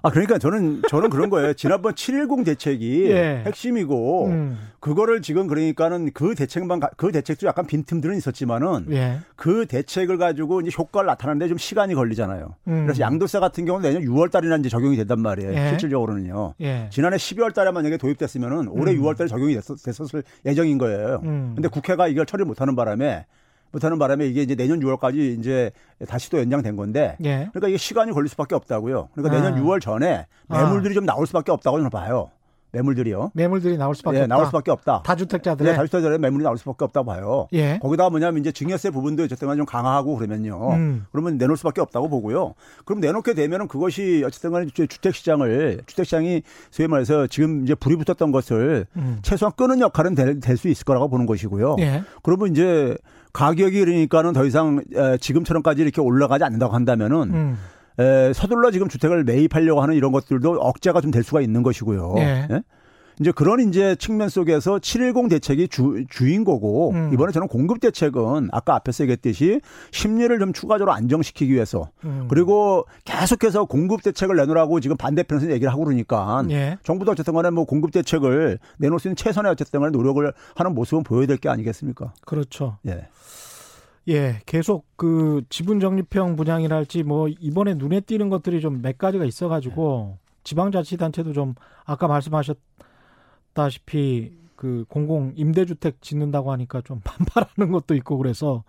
[0.06, 1.54] 아 그러니까 저는 저는 그런 거예요.
[1.54, 3.42] 지난번 710 대책이 예.
[3.48, 4.60] 핵심이고 음.
[4.80, 9.18] 그거를 지금 그러니까는 그 대책만 그 대책도 약간 빈틈들은 있었지만은 예.
[9.36, 12.56] 그 대책을 가지고 이제 효과를 나타내는데 좀 시간이 걸리잖아요.
[12.68, 12.84] 음.
[12.86, 15.54] 그래서 양도세 같은 경우는 내년 6월 달이나 이제 적용이 된단 말이에요.
[15.56, 15.70] 예.
[15.70, 16.54] 실질적으로는요.
[16.62, 16.88] 예.
[16.92, 19.02] 지난해 12월 달에 만약에 도입됐으면은 올해 음.
[19.02, 21.22] 6월 달에 적용이 됐었, 됐었을 예정인 거예요.
[21.24, 21.54] 음.
[21.56, 23.26] 근데 국회가 이걸 처리 못 하는 바람에
[23.76, 25.72] 못하는 바람에 이게 이제 내년 6월까지 이제
[26.08, 27.50] 다시 또 연장된 건데 예.
[27.52, 29.10] 그러니까 이게 시간이 걸릴 수밖에 없다고요.
[29.14, 29.62] 그러니까 내년 아.
[29.62, 30.96] 6월 전에 매물들이 아.
[30.96, 32.32] 좀 나올 수밖에 없다고 저는 봐요.
[32.72, 33.32] 매물들이요.
[33.34, 34.36] 매물들이 나올 수밖에 예, 없다.
[34.36, 35.02] 나올 수밖에 없다.
[35.06, 35.66] 다주택자들.
[35.66, 37.48] 예, 다주택자들의 매물이 나올 수밖에 없다고 봐요.
[37.54, 37.80] 예.
[37.82, 40.72] 거기다가 뭐냐면 이제 증여세 부분도 어쨌든 좀 강화하고 그러면요.
[40.74, 41.06] 음.
[41.12, 42.54] 그러면 내놓을 수밖에 없다고 보고요.
[42.84, 47.96] 그럼 내놓게 되면은 그것이 어쨌든 간에 주택 시장을 주택 시장이 소위 말해서 지금 이제 불이
[47.96, 49.20] 붙었던 것을 음.
[49.22, 51.78] 최소한 끄는 역할은 될 수 있을 거라고 보는 것이고요.
[51.80, 52.04] 예.
[52.24, 52.98] 그러면 이제
[53.36, 54.82] 가격이 그러니까는 더 이상
[55.20, 57.58] 지금처럼까지 이렇게 올라가지 않는다고 한다면은 음.
[58.00, 62.16] 에, 서둘러 지금 주택을 매입하려고 하는 이런 것들도 억제가 좀 될 수가 있는 것이고요.
[62.18, 62.48] 예.
[62.50, 62.64] 예?
[63.20, 67.12] 이제 그런 이제 측면 속에서 710 대책이 주, 주인 거고 음.
[67.14, 72.28] 이번에 저는 공급 대책은 아까 앞에서 얘기했듯이 심리를 좀 추가적으로 안정시키기 위해서 음.
[72.30, 76.78] 그리고 계속해서 공급 대책을 내놓으라고 지금 반대편에서 얘기를 하고 그러니까 예.
[76.84, 81.04] 정부도 어쨌든 간에 뭐 공급 대책을 내놓을 수 있는 최선의 어쨌든 간에 노력을 하는 모습은
[81.04, 82.14] 보여야 될 게 아니겠습니까?
[82.26, 82.78] 그렇죠.
[82.88, 83.08] 예.
[84.08, 90.18] 예, 계속 그 지분 적립형 분양이랄지 뭐 이번에 눈에 띄는 것들이 좀 몇 가지가 있어가지고
[90.44, 92.58] 지방자치단체도 좀 아까 말씀하셨
[93.56, 98.64] 다시피 그 공공 임대주택 짓는다고 하니까 좀 반발하는 것도 있고 그래서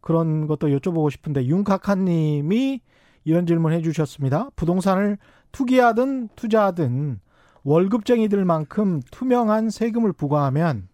[0.00, 2.80] 그런 것도 여쭤보고 싶은데 윤카카님이
[3.24, 4.50] 이런 질문 해주셨습니다.
[4.56, 5.18] 부동산을
[5.52, 7.20] 투기하든 투자하든
[7.62, 10.88] 월급쟁이들만큼 투명한 세금을 부과하면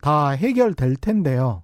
[0.00, 1.62] 다 해결될 텐데요.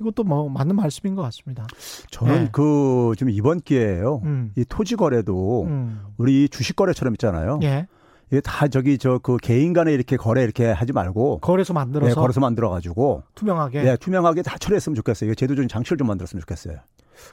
[0.00, 1.66] 이것도 뭐 맞는 말씀인 것 같습니다.
[2.10, 2.48] 저는 네.
[2.52, 4.20] 그 지금 이번 기회에요.
[4.24, 4.52] 음.
[4.56, 6.00] 이 토지 거래도 음.
[6.18, 7.60] 우리 주식 거래처럼 있잖아요.
[7.62, 7.86] 예.
[8.30, 12.14] 이게 다 저기 저 그 개인 간에 이렇게 거래 이렇게 하지 말고 거래소 만들어서 네,
[12.14, 15.28] 거래소 만들어 가지고 투명하게 네, 투명하게 다 처리했으면 좋겠어요.
[15.28, 16.78] 이거 제도적인 장치를 좀 만들었으면 좋겠어요.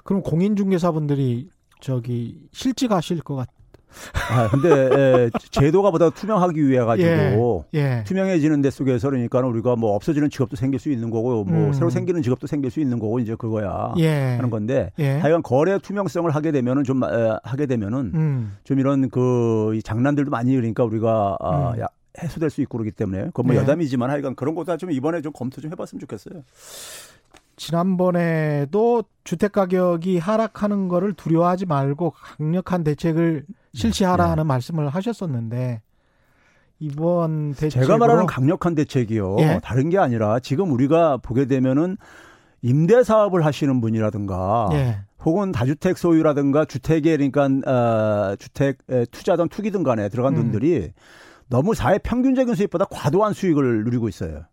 [0.03, 1.49] 그럼 공인중개사분들이
[1.81, 3.49] 저기 실직하실 것 같.
[4.31, 8.03] 아, 근데 에, 제도가 보다 투명하기 위해 가지고 예, 예.
[8.05, 11.73] 투명해지는 데 속에서 그러니까 우리가 뭐 없어지는 직업도 생길 수 있는 거고 뭐 음.
[11.73, 14.35] 새로 생기는 직업도 생길 수 있는 거고 이제 그거야 예.
[14.35, 15.17] 하는 건데 예.
[15.17, 17.07] 하여간 거래 투명성을 하게 되면은 좀 에,
[17.43, 18.57] 하게 되면은 음.
[18.63, 21.81] 좀 이런 그 장난들도 많이 그러니까 우리가 아, 음.
[21.81, 21.87] 야,
[22.21, 23.59] 해소될 수 있고 그러기 때문에 그건 뭐 예.
[23.59, 26.43] 여담이지만 하여간 그런 것도 좀 이번에 좀 검토 좀 해봤으면 좋겠어요.
[27.55, 34.29] 지난번에도 주택 가격이 하락하는 거를 두려워하지 말고 강력한 대책을 실시하라 네.
[34.29, 35.81] 하는 말씀을 하셨었는데
[36.79, 39.37] 이번 대책 제가 말하는 강력한 대책이요.
[39.39, 39.59] 예?
[39.63, 41.97] 다른 게 아니라 지금 우리가 보게 되면은
[42.61, 44.99] 임대 사업을 하시는 분이라든가 예.
[45.23, 48.79] 혹은 다주택 소유라든가 주택에 그러니까 어, 주택
[49.11, 50.41] 투자든 투기든 간에 들어간 음.
[50.41, 50.91] 분들이
[51.47, 54.43] 너무 사회 평균적인 수익보다 과도한 수익을 누리고 있어요.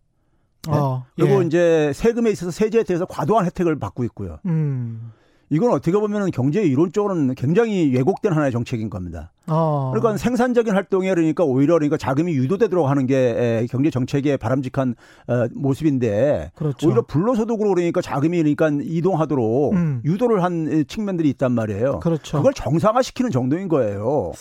[0.69, 0.77] 네?
[0.77, 1.47] 어, 그리고 예.
[1.47, 4.39] 이제 세금에 있어서 세제에 대해서 과도한 혜택을 받고 있고요.
[4.47, 5.13] 음.
[5.53, 9.33] 이건 어떻게 보면 경제 이론적으로는 굉장히 왜곡된 하나의 정책인 겁니다.
[9.49, 9.91] 어.
[9.93, 14.95] 그러니까 생산적인 활동에 그러니까 오히려 그러니까 자금이 유도되도록 하는 게 경제 정책의 바람직한
[15.27, 16.87] 어, 모습인데 그렇죠.
[16.87, 20.01] 오히려 불로소득으로 그러니까 자금이 그러니까 이동하도록 음.
[20.05, 21.99] 유도를 한 측면들이 있단 말이에요.
[21.99, 22.37] 그렇죠.
[22.37, 24.33] 그걸 정상화시키는 정도인 거예요.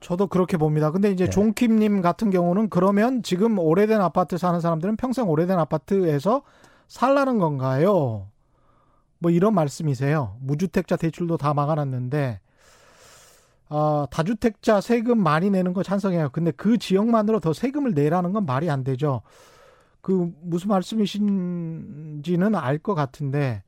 [0.00, 0.90] 저도 그렇게 봅니다.
[0.90, 1.30] 근데 이제 네.
[1.30, 6.42] 종킴님 같은 경우는 그러면 지금 오래된 아파트 사는 사람들은 평생 오래된 아파트에서
[6.88, 8.26] 살라는 건가요?
[9.26, 10.36] 뭐 이런 말씀이세요.
[10.40, 12.38] 무주택자 대출도 다 막아놨는데
[13.70, 16.28] 어, 다주택자 세금 많이 내는 거 찬성해요.
[16.30, 19.22] 근데 그 지역만으로 더 세금을 내라는 건 말이 안 되죠.
[20.00, 23.64] 그 무슨 말씀이신지는 알 것 같은데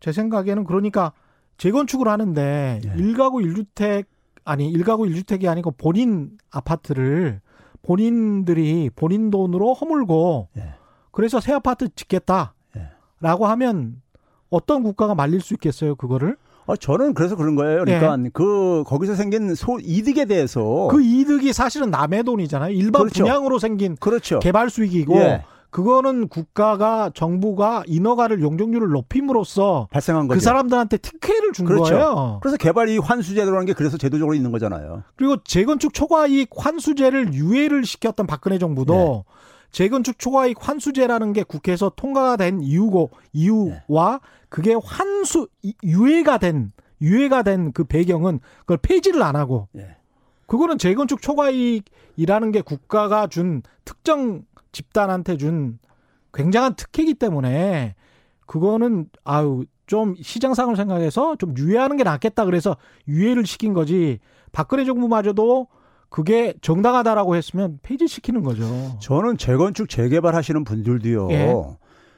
[0.00, 1.12] 제 생각에는 그러니까
[1.56, 2.92] 재건축을 하는데 네.
[2.96, 4.06] 1가구 1주택
[4.44, 7.40] 아니 1가구 1주택이 아니고 본인 아파트를
[7.82, 10.74] 본인들이 본인 돈으로 허물고 네.
[11.12, 13.44] 그래서 새 아파트 짓겠다라고 네.
[13.46, 14.02] 하면
[14.50, 16.36] 어떤 국가가 말릴 수 있겠어요, 그거를?
[16.66, 17.84] 어, 저는 그래서 그런 거예요.
[17.84, 18.30] 그러니까 네.
[18.32, 22.72] 그 거기서 생긴 소 이득에 대해서 그 이득이 사실은 남의 돈이잖아요.
[22.72, 23.24] 일반 그렇죠.
[23.24, 24.38] 분양으로 생긴 그렇죠.
[24.38, 25.44] 개발 수익이고 예.
[25.70, 30.38] 그거는 국가가 정부가 인허가를 용적률을 높임으로써 발생한 거죠.
[30.38, 31.94] 그 사람들한테 특혜를 준 그렇죠.
[31.94, 32.38] 거예요.
[32.42, 35.04] 그래서 개발 이익 환수제도라는 게 그래서 제도적으로 있는 거잖아요.
[35.16, 39.39] 그리고 재건축 초과 이익 환수제를 유예를 시켰던 박근혜 정부도 네.
[39.70, 44.28] 재건축 초과이익 환수제라는 게 국회에서 통과가 된 이유고 이유와 네.
[44.48, 45.48] 그게 환수
[45.84, 49.96] 유예가 된 유예가 된 그 배경은 그걸 폐지를 안 하고 네.
[50.46, 55.78] 그거는 재건축 초과이익이라는 게 국가가 준 특정 집단한테 준
[56.34, 57.94] 굉장한 특혜이기 때문에
[58.46, 62.76] 그거는 아유 좀 시장상을 생각해서 좀 유예하는 게 낫겠다 그래서
[63.08, 64.18] 유예를 시킨 거지
[64.52, 65.68] 박근혜 정부마저도
[66.10, 68.64] 그게 정당하다라고 했으면 폐지시키는 거죠.
[69.00, 71.30] 저는 재건축 재개발 하시는 분들도요.
[71.30, 71.54] 예.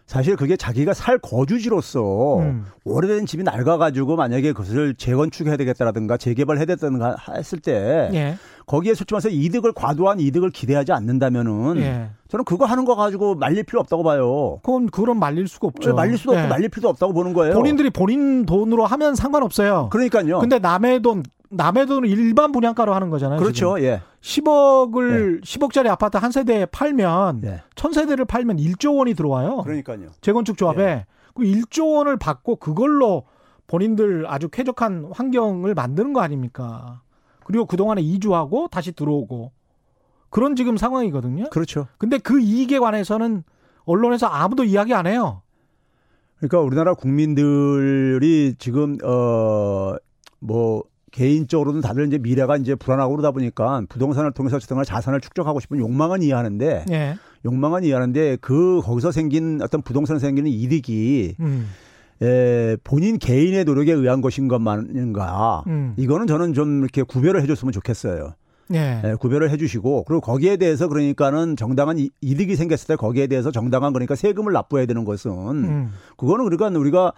[0.07, 2.65] 사실 그게 자기가 살 거주지로서 음.
[2.85, 8.37] 오래된 집이 낡아가지고 만약에 그것을 재건축해야 되겠다라든가 재개발해야 되겠다든가 했을 때 예.
[8.67, 12.11] 거기에 솔직히 말해서 이득을 과도한 이득을 기대하지 않는다면은 예.
[12.29, 14.59] 저는 그거 하는 거 가지고 말릴 필요 없다고 봐요.
[14.63, 15.91] 그건 그런 말릴 수가 없죠.
[15.91, 16.47] 네, 말릴 수도 없고 예.
[16.49, 17.55] 말릴 필요도 없다고 보는 거예요.
[17.55, 19.89] 본인들이 본인 돈으로 하면 상관없어요.
[19.91, 20.41] 그러니까요.
[20.41, 23.38] 근데 남의 돈 남의 돈을 일반 분양가로 하는 거잖아요.
[23.38, 23.77] 그렇죠.
[23.77, 23.88] 지금.
[23.88, 24.03] 예.
[24.23, 25.41] 10억을 예.
[25.41, 27.62] 10억짜리 아파트 한 세대에 팔면 예.
[27.75, 29.59] 1000세대를 팔면 1조 원이 들어와요.
[29.59, 30.09] 그러니까요.
[30.21, 31.07] 재건축 조합에 예.
[31.35, 33.25] 그 1조 원을 받고 그걸로
[33.67, 37.03] 본인들 아주 쾌적한 환경을 만드는 거 아닙니까?
[37.45, 39.53] 그리고 그동안에 이주하고 다시 들어오고
[40.31, 41.51] 그런 지금 상황이거든요.
[41.51, 41.87] 그렇죠.
[41.99, 43.45] 근데 그 이익에 관해서는
[43.85, 45.43] 언론에서 아무도 이야기 안 해요.
[46.37, 49.99] 그러니까 우리나라 국민들이 지금 어뭐
[51.12, 56.22] 개인적으로는 다들 이제 미래가 이제 불안하고 그러다 보니까 부동산을 통해서 어쨌든 자산을 축적하고 싶은 욕망은
[56.22, 57.14] 이해하는데 예.
[57.44, 61.68] 욕망은 이해하는데 그 거기서 생긴 어떤 부동산에 생기는 이득이 음.
[62.22, 65.94] 에, 본인 개인의 노력에 의한 것인 것만인가 음.
[65.96, 68.35] 이거는 저는 좀 이렇게 구별을 해줬으면 좋겠어요.
[68.75, 69.03] 예.
[69.05, 74.14] 예, 구별을 해주시고 그리고 거기에 대해서 그러니까는 정당한 이득이 생겼을 때 거기에 대해서 정당한 그러니까
[74.14, 75.92] 세금을 납부해야 되는 것은 음.
[76.16, 77.12] 그거는 그러니까 우리가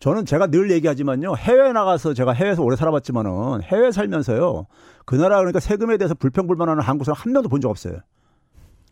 [0.00, 1.36] 저는 제가 늘 얘기하지만요.
[1.36, 4.66] 해외 나가서 제가 해외에서 오래 살아봤지만은 해외 살면서요.
[5.04, 7.98] 그 나라 그러니까 세금에 대해서 불평불만하는 한국 사람 한 명도 본 적 없어요.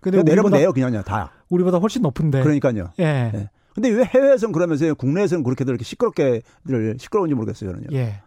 [0.00, 1.32] 근데 내려면 내요 그냥요 다.
[1.48, 2.42] 우리보다 훨씬 높은데.
[2.42, 2.92] 그러니까요.
[3.00, 3.32] 예.
[3.34, 3.50] 예.
[3.74, 7.86] 근데 왜 해외에서는 그러면서 국내에서는 그렇게들 이렇게 시끄럽게들 시끄러운지 모르겠어요 저는요.
[7.92, 8.20] 예.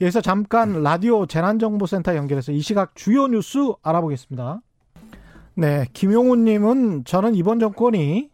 [0.00, 4.60] 여기서 잠깐 라디오 재난정보센터 연결해서 이 시각 주요 뉴스 알아보겠습니다.
[5.54, 8.30] 네, 김용훈님은 저는 이번 정권이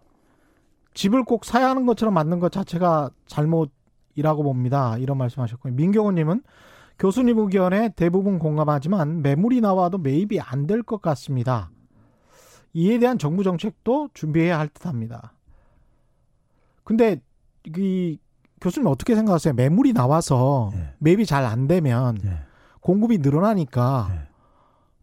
[0.94, 4.96] 집을 꼭 사야 하는 것처럼 만든 것 자체가 잘못이라고 봅니다.
[4.98, 5.72] 이런 말씀하셨고요.
[5.74, 6.42] 민경훈님은
[6.98, 11.70] 교수님 의견에 대부분 공감하지만 매물이 나와도 매입이 안 될 것 같습니다.
[12.74, 15.32] 이에 대한 정부 정책도 준비해야 할 듯합니다.
[16.84, 17.20] 근데
[17.76, 18.18] 이
[18.60, 19.54] 교수님 어떻게 생각하세요?
[19.54, 20.94] 매물이 나와서 네.
[20.98, 22.38] 매입이 잘 안 되면 네.
[22.80, 24.18] 공급이 늘어나니까 네.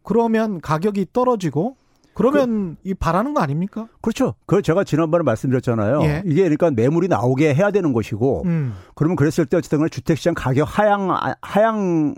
[0.03, 1.75] 그러면 가격이 떨어지고
[2.19, 3.87] 그러면 그, 이 바라는 거 아닙니까?
[4.01, 4.35] 그렇죠.
[4.45, 6.01] 그걸 제가 지난번에 말씀드렸잖아요.
[6.03, 6.23] 예.
[6.25, 8.73] 이게 그러니까 매물이 나오게 해야 되는 것이고, 음.
[8.95, 11.09] 그러면 그랬을 때 어쨌든 간에 주택시장 가격 하향
[11.41, 12.15] 하향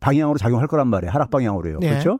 [0.00, 1.10] 방향으로 작용할 거란 말이에요.
[1.10, 1.78] 하락 방향으로요.
[1.82, 1.88] 예.
[1.88, 2.18] 그렇죠?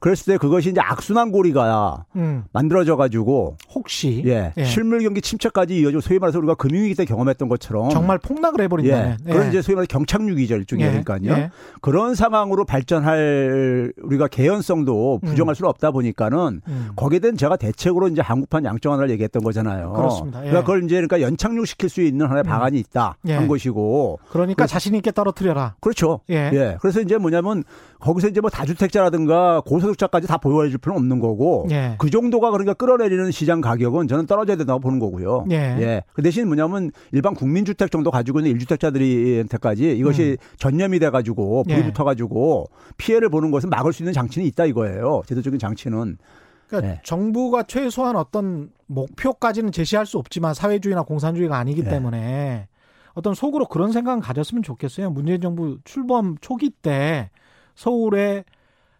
[0.00, 2.44] 그랬을 때 그것이 이제 악순환 고리가 음.
[2.52, 4.64] 만들어져 가지고 혹시 예, 예.
[4.64, 8.96] 실물 경기 침체까지 이어지고 소위 말해서 우리가 금융위기 때 경험했던 것처럼 정말 폭락을 해버린다.
[8.96, 9.16] 예.
[9.26, 9.32] 예.
[9.32, 10.90] 그런 이제 소위 말해서 경착륙이죠 일종의 예.
[11.02, 11.32] 그러니까요.
[11.32, 11.50] 예.
[11.80, 15.54] 그런 상황으로 발전할 우리가 개연성도 부정할 음.
[15.54, 16.88] 수는 없다 보니까는 음.
[16.96, 19.92] 거기에 대한 제가 대책으로 이제 한국판 양정화를 얘기했던 거잖아요.
[19.92, 20.40] 그렇습니다.
[20.40, 22.48] 그러니까 그걸 이제 그러니까 연착륙시킬 수 있는 하나의 음.
[22.48, 24.18] 방안이 있다 한 것이고.
[24.30, 25.74] 그러니까 자신 있게 떨어뜨려라.
[25.80, 26.20] 그렇죠.
[26.30, 26.76] 예.
[26.80, 27.64] 그래서 이제 뭐냐면
[28.00, 31.96] 거기서 이제 뭐 다주택자라든가 고소 득자까지 다 보호해 줄 필요는 없는 거고 예.
[31.98, 35.46] 그 정도가 그러니까 끌어내리는 시장 가격은 저는 떨어져야 된다고 보는 거고요.
[35.50, 35.56] 예.
[35.56, 36.02] 예.
[36.12, 40.56] 그 대신 뭐냐면 일반 국민주택 정도 가지고 있는 일주택자들한테까지 이것이 음.
[40.58, 41.84] 전염이 돼 가지고 불이 예.
[41.84, 45.22] 붙어 가지고 피해를 보는 것은 막을 수 있는 장치는 있다 이거예요.
[45.26, 46.18] 제도적인 장치는.
[46.68, 47.00] 그러니까 예.
[47.04, 51.88] 정부가 최소한 어떤 목표까지는 제시할 수 없지만 사회주의나 공산주의가 아니기 예.
[51.88, 52.68] 때문에
[53.14, 55.10] 어떤 속으로 그런 생각은 가졌으면 좋겠어요.
[55.10, 57.30] 문재인 정부 출범 초기 때
[57.74, 58.44] 서울의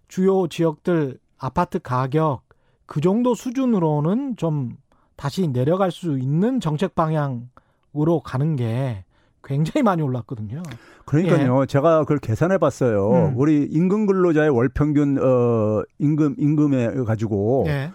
[0.09, 2.43] 주요 지역들 아파트 가격
[2.87, 4.77] 그 정도 수준으로는 좀
[5.17, 9.05] 다시 내려갈 수 있는 정책 방향으로 가는 게
[9.43, 10.63] 굉장히 많이 올랐거든요.
[11.05, 11.63] 그러니까요.
[11.63, 11.67] 예.
[11.67, 13.11] 제가 그걸 계산해 봤어요.
[13.11, 13.33] 음.
[13.37, 17.93] 우리 임금 근로자의 월 평균 어 임금 임금에 가지고 예.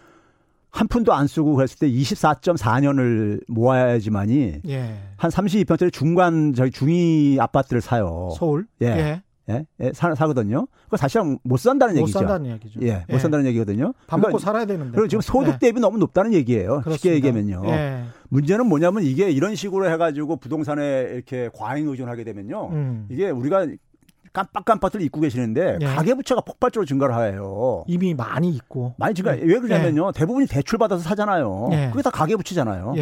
[0.69, 4.95] 한 푼도 안 쓰고 그랬을 때 24.4년을 모아야지만이 예.
[5.17, 8.29] 한 32평짜리 중간 저희 중위 아파트를 사요.
[8.37, 8.65] 서울?
[8.81, 9.21] 예.
[9.51, 9.65] 예.
[9.81, 10.67] 예, 예 사, 사거든요.
[10.89, 12.19] 그 사실은 못 산다는 못 얘기죠.
[12.19, 12.79] 못 산다는 얘기죠.
[12.83, 13.19] 예, 못 예.
[13.19, 13.93] 산다는 얘기거든요.
[14.07, 14.91] 밥 그러니까, 먹고 살아야 되는데.
[14.91, 15.57] 그리고 지금 소득 예.
[15.59, 16.81] 대비 너무 높다는 얘기예요.
[16.81, 16.97] 그렇습니다.
[16.97, 17.63] 쉽게 얘기하면요.
[17.67, 18.03] 예.
[18.29, 22.69] 문제는 뭐냐면 이게 이런 식으로 해가지고 부동산에 이렇게 과잉 의존하게 되면요.
[22.71, 23.07] 음.
[23.09, 23.67] 이게 우리가
[24.33, 25.85] 깜빡깜빡들 입고 계시는데 예.
[25.85, 27.83] 가계부채가 폭발적으로 증가를 해요.
[27.87, 28.95] 이미 많이 있고.
[28.97, 29.37] 많이 증가.
[29.37, 29.41] 예.
[29.43, 30.07] 왜 그러냐면요.
[30.07, 30.11] 예.
[30.17, 31.69] 대부분이 대출 받아서 사잖아요.
[31.73, 31.89] 예.
[31.91, 32.93] 그게 다 가계부채잖아요.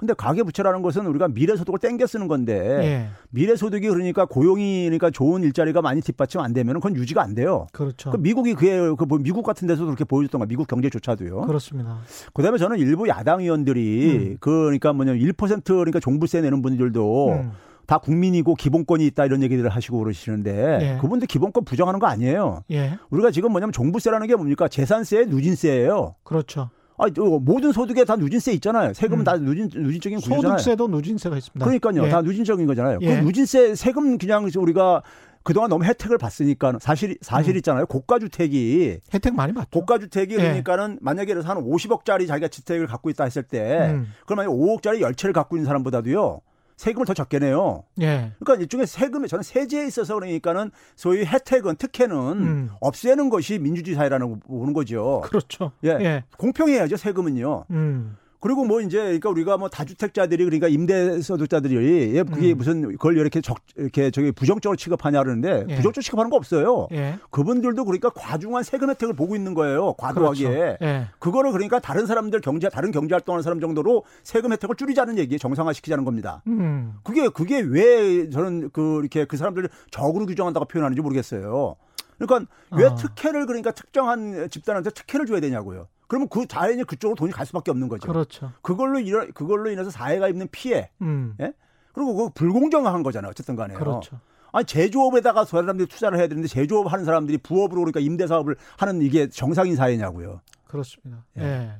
[0.00, 0.06] 예.
[0.10, 3.08] 근데 가계부채라는 것은 우리가 미래소득을 땡겨 쓰는 건데 예.
[3.30, 7.66] 미래소득이 그러니까 고용이 그러니까 좋은 일자리가 많이 뒷받침 안 되면 그건 유지가 안 돼요.
[7.72, 8.10] 그렇죠.
[8.10, 11.42] 그 미국이 그게 그뭐 미국 같은 데서도 그렇게 보여줬던 거 미국 경제조차도요.
[11.42, 11.98] 그렇습니다.
[12.32, 14.36] 그다음에 저는 일부 야당 의원들이 음.
[14.40, 17.52] 그 그러니까 뭐냐면 1% 그러니까 종부세 내는 분들도 음.
[17.86, 20.98] 다 국민이고 기본권이 있다 이런 얘기들을 하시고 그러시는데 예.
[21.00, 22.62] 그분들 기본권 부정하는 거 아니에요.
[22.70, 22.98] 예.
[23.10, 24.68] 우리가 지금 뭐냐면 종부세라는 게 뭡니까?
[24.68, 26.14] 재산세, 누진세예요.
[26.22, 26.70] 그렇죠.
[27.00, 27.06] 아,
[27.40, 28.92] 모든 소득에 다 누진세 있잖아요.
[28.92, 29.24] 세금은 음.
[29.24, 30.58] 다 누진 누진적인 구조잖아요.
[30.58, 31.64] 소득세도 누진세가 있습니다.
[31.64, 32.06] 그러니까요.
[32.06, 32.10] 예.
[32.10, 32.98] 다 누진적인 거잖아요.
[32.98, 33.20] 그 예.
[33.20, 35.02] 그 누진세 세금 그냥 우리가
[35.42, 37.56] 그동안 너무 혜택을 봤으니까 사실 사실 음.
[37.56, 37.86] 있잖아요.
[37.86, 39.70] 고가 주택이 혜택 많이 받죠.
[39.70, 40.38] 고가 주택이 예.
[40.38, 44.12] 그러니까는 만약에 한 50억짜리 자기가 주택을 갖고 있다 했을 때 음.
[44.26, 46.40] 그러면 5억짜리 열채를 갖고 있는 사람보다도요.
[46.80, 47.84] 세금을 더 적게 내요.
[48.00, 48.32] 예.
[48.38, 52.70] 그러니까 일종의 세금에 저는 세제에 있어서 그러니까는 소위 혜택은 특혜는 음.
[52.80, 55.20] 없애는 것이 민주주의 사회라는 보는 거죠.
[55.24, 55.72] 그렇죠.
[55.84, 55.90] 예.
[56.00, 56.24] 예.
[56.38, 57.66] 공평해야죠 세금은요.
[57.70, 58.16] 음.
[58.40, 62.58] 그리고 뭐 이제 그러니까 우리가 뭐 다주택자들이 그러니까 임대소득자들이 예, 그게 음.
[62.58, 65.76] 무슨 그걸 이렇게 적 이렇게 저기 부정적으로 취급하냐 그러는데 예.
[65.76, 66.88] 부정적으로 취급하는 거 없어요.
[66.92, 67.18] 예.
[67.30, 69.92] 그분들도 그러니까 과중한 세금 혜택을 보고 있는 거예요.
[69.94, 70.48] 과도하게.
[70.48, 70.78] 그렇죠.
[70.82, 71.08] 예.
[71.18, 76.04] 그거를 그러니까 다른 사람들 경제 다른 경제 활동하는 사람 정도로 세금 혜택을 줄이자는 얘기, 정상화시키자는
[76.04, 76.42] 겁니다.
[76.46, 76.94] 음.
[77.04, 81.76] 그게 그게 왜 저는 그 이렇게 그 사람들을 적으로 규정한다고 표현하는지 모르겠어요.
[82.18, 82.94] 그러니까 왜 어.
[82.94, 85.88] 특혜를 그러니까 특정한 집단한테 특혜를 줘야 되냐고요.
[86.10, 88.08] 그러면 그 자연히 그쪽으로 돈이 갈 수밖에 없는 거죠.
[88.08, 88.50] 그렇죠.
[88.62, 90.90] 그걸로 일어, 그걸로 인해서 사회가 입는 피해.
[91.02, 91.36] 음.
[91.40, 91.52] 예?
[91.92, 93.30] 그리고 그 불공정한 거잖아요.
[93.30, 93.78] 어쨌든 간에요.
[93.78, 94.18] 그렇죠.
[94.52, 99.28] 아니 제조업에다가 사람들이 투자를 해야 되는데 제조업 하는 사람들이 부업으로 그러니까 임대 사업을 하는 이게
[99.28, 100.40] 정상인 사회냐고요.
[100.66, 101.24] 그렇습니다.
[101.38, 101.42] 예.
[101.44, 101.70] 예.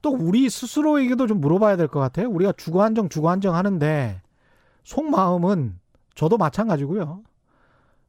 [0.00, 2.28] 또 우리 스스로에게도 좀 물어봐야 될 것 같아요.
[2.28, 4.22] 우리가 주거 안정 주거 안정 하는데
[4.84, 5.80] 속마음은
[6.14, 7.22] 저도 마찬가지고요.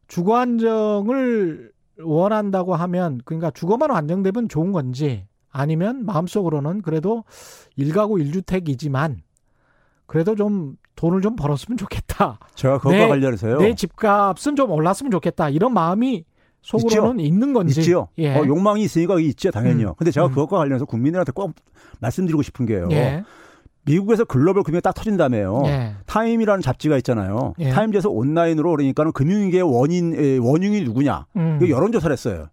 [0.08, 7.24] 주거 안정을 원한다고 하면 그러니까 주거만 안정되면 좋은 건지 아니면 마음속으로는 그래도
[7.76, 9.22] 일가구 일주택이지만
[10.06, 12.40] 그래도 좀 돈을 좀 벌었으면 좋겠다.
[12.56, 13.60] 제가 그것과 내, 관련해서요.
[13.60, 15.50] 내 집값은 좀 올랐으면 좋겠다.
[15.50, 16.26] 이런 마음이
[16.62, 17.28] 속으로는 있죠?
[17.28, 17.80] 있는 건지.
[17.80, 18.08] 있지요.
[18.18, 18.36] 예.
[18.36, 19.90] 어, 욕망이 있으니까 있죠, 당연히요.
[19.90, 19.94] 음.
[19.98, 20.30] 근데 제가 음.
[20.30, 21.54] 그것과 관련해서 국민들한테 꼭
[22.00, 22.88] 말씀드리고 싶은 게요.
[22.92, 23.24] 예.
[23.86, 25.64] 미국에서 글로벌 금융이 딱 터진다며요.
[25.66, 25.96] 예.
[26.06, 27.54] 타임이라는 잡지가 있잖아요.
[27.60, 27.70] 예.
[27.70, 31.26] 타임즈에서 온라인으로 그러니까는 금융위기의 원인 원흉이 누구냐.
[31.36, 31.60] 음.
[31.70, 32.48] 여론 조사를 했어요.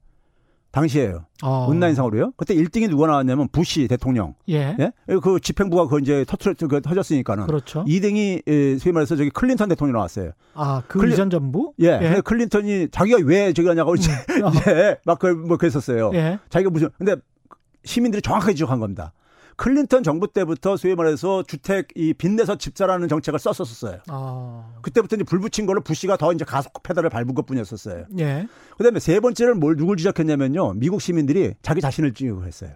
[0.73, 1.27] 당시에요.
[1.43, 1.67] 어.
[1.69, 2.33] 온라인상으로요.
[2.37, 4.35] 그때 1등이 누가 나왔냐면 부시 대통령.
[4.49, 4.75] 예.
[4.81, 4.93] 예?
[5.23, 7.47] 그 집행부가 그 이제 터트 그 터졌으니까는.
[7.47, 7.85] 그렇죠.
[7.85, 10.31] 2등이 예, 소위 말해서 저기 클린턴 대통령이 나왔어요.
[10.55, 11.75] 아, 그 클린, 이전 정부?
[11.83, 11.99] 예.
[12.01, 12.21] 예.
[12.25, 14.45] 클린턴이 자기가 왜 저기 하냐고 이제 음.
[14.45, 14.51] 어.
[14.69, 14.97] 예.
[15.05, 16.11] 막그뭐 그랬었어요.
[16.15, 16.39] 예.
[16.49, 17.17] 자기가 무슨 근데
[17.85, 19.13] 시민들이 정확하게 지적한 겁니다.
[19.57, 23.99] 클린턴 정부 때부터 소위 말해서 주택 이 빚내서 집사라는 정책을 썼었어요.
[24.09, 24.73] 아.
[24.83, 28.07] 그때부터 이제 불 붙인 걸로 부시가 더 이제 가속 페달을 밟은 것 뿐이었었어요.
[28.19, 28.47] 예.
[28.77, 30.75] 그다음에 세 번째는 뭘 누굴 지적했냐면요.
[30.75, 32.71] 미국 시민들이 자기 자신을 지적했어요.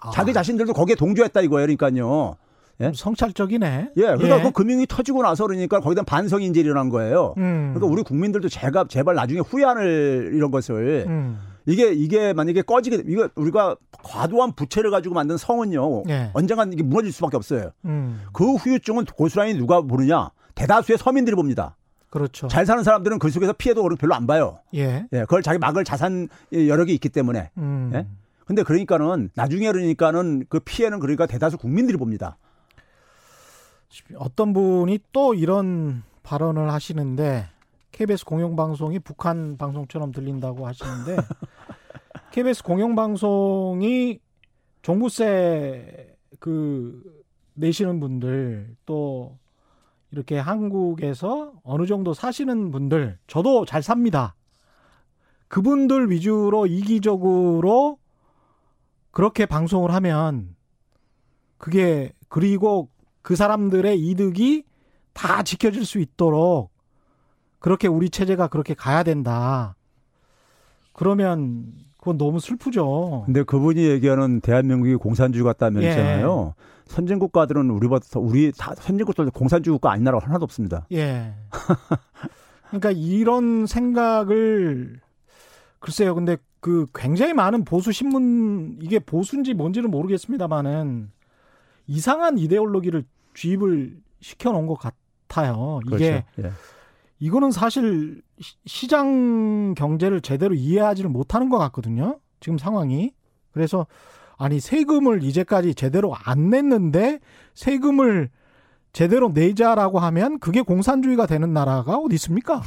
[0.00, 0.10] 아.
[0.10, 1.66] 자기 자신들도 거기에 동조했다 이거예요.
[1.66, 2.36] 그러니까요.
[2.80, 2.92] 예?
[2.94, 3.92] 성찰적이네.
[3.96, 4.02] 예.
[4.02, 4.42] 그러니까 예.
[4.42, 7.34] 그 금융이 터지고 나서 그러니까 거기다 반성 인질이 일어난 거예요.
[7.38, 7.72] 음.
[7.74, 11.38] 그러니까 우리 국민들도 제가 제발 나중에 후회하는 이런 것을 음.
[11.66, 16.30] 이게 이게 만약에 꺼지게 이거 우리가 과도한 부채를 가지고 만든 성은요 예.
[16.32, 17.72] 언젠간 이게 무너질 수밖에 없어요.
[17.84, 18.22] 음.
[18.32, 21.76] 그 후유증은 고스란히 누가 보느냐 대다수의 서민들이 봅니다.
[22.08, 22.46] 그렇죠.
[22.48, 24.60] 잘 사는 사람들은 그 속에서 피해도 별로 안 봐요.
[24.74, 25.06] 예.
[25.12, 25.20] 예.
[25.20, 27.50] 그걸 자기 막을 자산 여력이 있기 때문에.
[27.58, 27.90] 음.
[27.94, 28.06] 예.
[28.46, 32.38] 근데 그러니까는 나중에 그러니까는 그 피해는 그러니까 대다수 국민들이 봅니다.
[34.16, 37.48] 어떤 분이 또 이런 발언을 하시는데
[37.92, 41.16] KBS 공영방송이 북한 방송처럼 들린다고 하시는데
[42.36, 44.20] KBS 공영방송이
[44.82, 49.38] 종부세 그 내시는 분들 또
[50.10, 54.34] 이렇게 한국에서 어느 정도 사시는 분들 저도 잘 삽니다.
[55.48, 57.96] 그분들 위주로 이기적으로
[59.12, 60.54] 그렇게 방송을 하면
[61.56, 62.90] 그게 그리고
[63.22, 64.64] 그 사람들의 이득이
[65.14, 66.70] 다 지켜질 수 있도록
[67.60, 69.74] 그렇게 우리 체제가 그렇게 가야 된다.
[70.92, 73.22] 그러면 그건 너무 슬프죠.
[73.26, 76.54] 근데 그분이 얘기하는 대한민국이 공산주의 같다면서요.
[76.56, 76.62] 예.
[76.86, 80.86] 선진 국가들은 우리보다 우리 다 선진국들 공산주의 국가 아닌 나라가 하나도 없습니다.
[80.92, 81.34] 예.
[82.68, 85.00] 그러니까 이런 생각을
[85.80, 86.14] 글쎄요.
[86.14, 91.10] 근데 그 굉장히 많은 보수 신문 이게 보수인지 뭔지는 모르겠습니다만은
[91.86, 93.04] 이상한 이데올로기를
[93.34, 95.80] 주입을 시켜 놓은 것 같아요.
[95.86, 96.48] 이게 그렇죠.
[96.48, 96.52] 예.
[97.18, 98.22] 이거는 사실
[98.66, 102.18] 시장 경제를 제대로 이해하지를 못하는 것 같거든요.
[102.40, 103.12] 지금 상황이.
[103.52, 103.86] 그래서
[104.36, 107.20] 아니 세금을 이제까지 제대로 안 냈는데
[107.54, 108.28] 세금을
[108.92, 112.62] 제대로 내자라고 하면 그게 공산주의가 되는 나라가 어디 있습니까?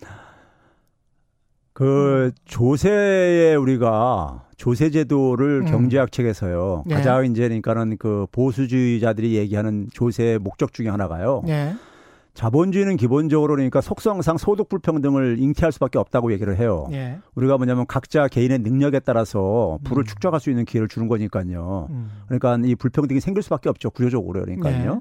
[1.72, 5.70] 그 조세에 우리가 조세 제도를 음.
[5.70, 6.84] 경제학 책에서요.
[6.90, 6.94] 예.
[6.94, 11.42] 가장 이제 그러니까는 그 보수주의자들이 얘기하는 조세의 목적 중에 하나가요.
[11.48, 11.74] 예.
[12.40, 16.86] 자본주의는 기본적으로 그러니까 속성상 소득 불평등을 잉태할 수밖에 없다고 얘기를 해요.
[16.90, 17.18] 예.
[17.34, 20.06] 우리가 뭐냐면 각자 개인의 능력에 따라서 부를 음.
[20.06, 21.88] 축적할 수 있는 기회를 주는 거니까요.
[21.90, 22.10] 음.
[22.28, 23.90] 그러니까 이 불평등이 생길 수밖에 없죠.
[23.90, 24.92] 구조적으로 그러니까요.
[24.94, 25.00] 예.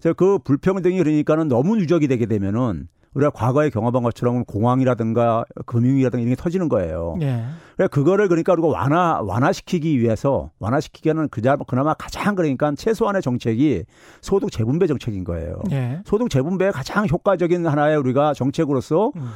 [0.00, 6.30] 그래서 그 불평등이 그러니까는 너무 누적이 되게 되면은 우리가 과거에 경험한 것처럼 공황이라든가 금융이라든가 이런
[6.30, 7.16] 게 터지는 거예요.
[7.22, 7.44] 예.
[7.76, 13.84] 그래 그거를 그러니까 우리가 완화 완화시키기 위해서 완화시키기에는 그자 그나마 가장 그러니까 최소한의 정책이
[14.20, 15.60] 소득 재분배 정책인 거예요.
[15.72, 16.00] 예.
[16.04, 19.30] 소득 재분배의 가장 효과적인 하나의 우리가 정책으로서 음.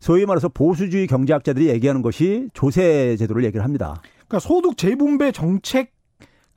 [0.00, 4.00] 소위 말해서 보수주의 경제학자들이 얘기하는 것이 조세 제도를 얘기를 합니다.
[4.26, 5.92] 그러니까 소득 재분배 정책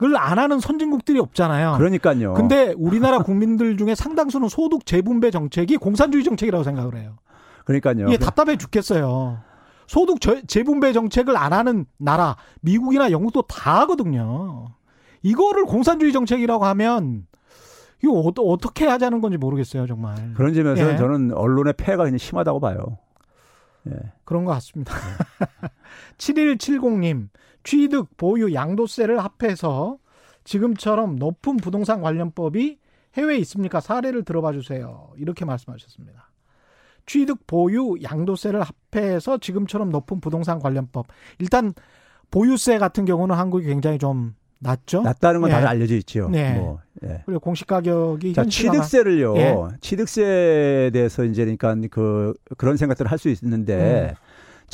[0.02, 1.76] 을안 하는 선진국들이 없잖아요.
[1.78, 2.34] 그러니까요.
[2.34, 7.16] 근데 우리나라 국민들 중에 상당수는 소득 재분배 정책이 공산주의 정책이라고 생각을 해요.
[7.64, 8.08] 그러니까요.
[8.08, 9.38] 이게 답답해 죽겠어요.
[9.86, 14.74] 소득 재분배 정책을 안 하는 나라, 미국이나 영국도 다 하거든요.
[15.22, 17.26] 이거를 공산주의 정책이라고 하면
[18.02, 20.34] 이거 어, 떻게 하자는 건지 모르겠어요, 정말.
[20.34, 20.96] 그런 점에서 예.
[20.96, 22.98] 저는 언론의 폐해가 그냥 심하다고 봐요.
[23.88, 23.92] 예.
[24.24, 24.94] 그런 것 같습니다.
[26.18, 27.28] 7170님,
[27.64, 29.98] 취득, 보유, 양도세를 합해서
[30.44, 32.78] 지금처럼 높은 부동산 관련법이
[33.16, 33.80] 해외에 있습니까?
[33.80, 35.08] 사례를 들어봐 주세요.
[35.16, 36.30] 이렇게 말씀하셨습니다.
[37.06, 41.06] 취득, 보유, 양도세를 합해서 지금처럼 높은 부동산 관련법.
[41.38, 41.72] 일단
[42.30, 45.02] 보유세 같은 경우는 한국이 굉장히 좀 낮죠?
[45.02, 45.54] 낮다는 건 예.
[45.54, 46.28] 다들 알려져 있죠.
[46.30, 46.54] 네.
[46.54, 47.22] 뭐, 예.
[47.26, 49.36] 그리고 공시 가격이 자, 취득세를요.
[49.36, 49.54] 예.
[49.80, 54.23] 취득세에 대해서 이제 그러니까 그 그런 생각들을 할 수 있는데 음.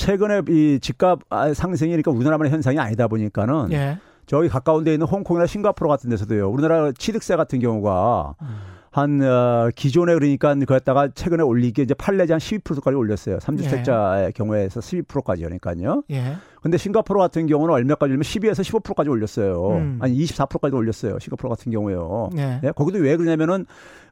[0.01, 1.21] 최근에 이 집값
[1.55, 3.99] 상승이 그러니까 우리나라만의 현상이 아니다 보니까는 예.
[4.25, 6.49] 저기 가까운 데 있는 홍콩이나 싱가포르 같은 데서도요.
[6.49, 8.47] 우리나라 취득세 같은 경우가 음.
[8.93, 13.39] 한 어, 기존에 그러니까 그랬다가 최근에 올리기 이제 판례지 한 12%까지 올렸어요.
[13.39, 14.33] 3주택자의 예.
[14.33, 16.03] 경우에서 12%까지 그러니까요.
[16.11, 16.37] 예.
[16.63, 19.69] 근데 싱가포르 같은 경우는 얼마까지 올리면 12에서 15%까지 올렸어요.
[19.77, 19.99] 음.
[20.01, 21.19] 아니 24%까지 올렸어요.
[21.19, 22.31] 싱가포르 같은 경우에요.
[22.39, 22.61] 예.
[22.65, 22.71] 예.
[22.73, 23.67] 거기도 왜 그러냐면은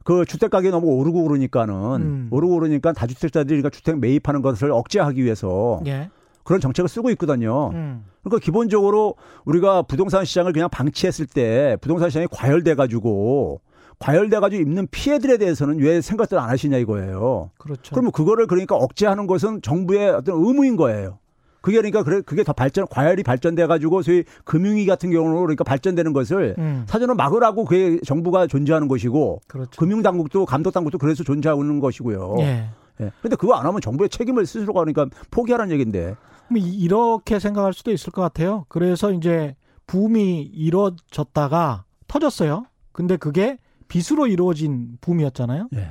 [0.05, 2.29] 그 주택 가격이 너무 오르고 그러니까는 음.
[2.31, 6.11] 오르고 그러니까 다주택자들이 그러니까 주택 매입하는 것을 억제하기 위해서 예.
[6.45, 7.71] 그런 정책을 쓰고 있거든요.
[7.75, 8.05] 음.
[8.23, 13.61] 그러니까 기본적으로 우리가 부동산 시장을 그냥 방치했을 때 부동산 시장이 과열돼 가지고
[13.99, 17.51] 과열돼 가지고 입는 피해들에 대해서는 왜 생각들 안 하시냐 이거예요.
[17.59, 17.91] 그렇죠.
[17.91, 21.19] 그러면 그거를 그러니까 억제하는 것은 정부의 어떤 의무인 거예요.
[21.61, 26.13] 그게 그러니까 그래 그게 더 발전 과열이 발전돼 가지고 소위 금융위 같은 경우로 그러니까 발전되는
[26.13, 26.85] 것을 음.
[26.87, 29.71] 사전으로 막으라고 그게 정부가 존재하는 것이고 그렇죠.
[29.79, 32.37] 금융 당국도 감독 당국도 그래서 존재하고 있는 것이고요.
[32.41, 32.71] 예.
[33.01, 33.13] 예.
[33.23, 36.15] 근데 그거 안 하면 정부의 책임을 스스로 가니까 포기하라는 얘기인데.
[36.55, 38.65] 이렇게 생각할 수도 있을 것 같아요.
[38.69, 39.55] 그래서 이제
[39.87, 42.65] 붐이 이루어졌다가 터졌어요.
[42.93, 45.69] 근데 그게 빚으로 이루어진 붐이었잖아요.
[45.75, 45.91] 예.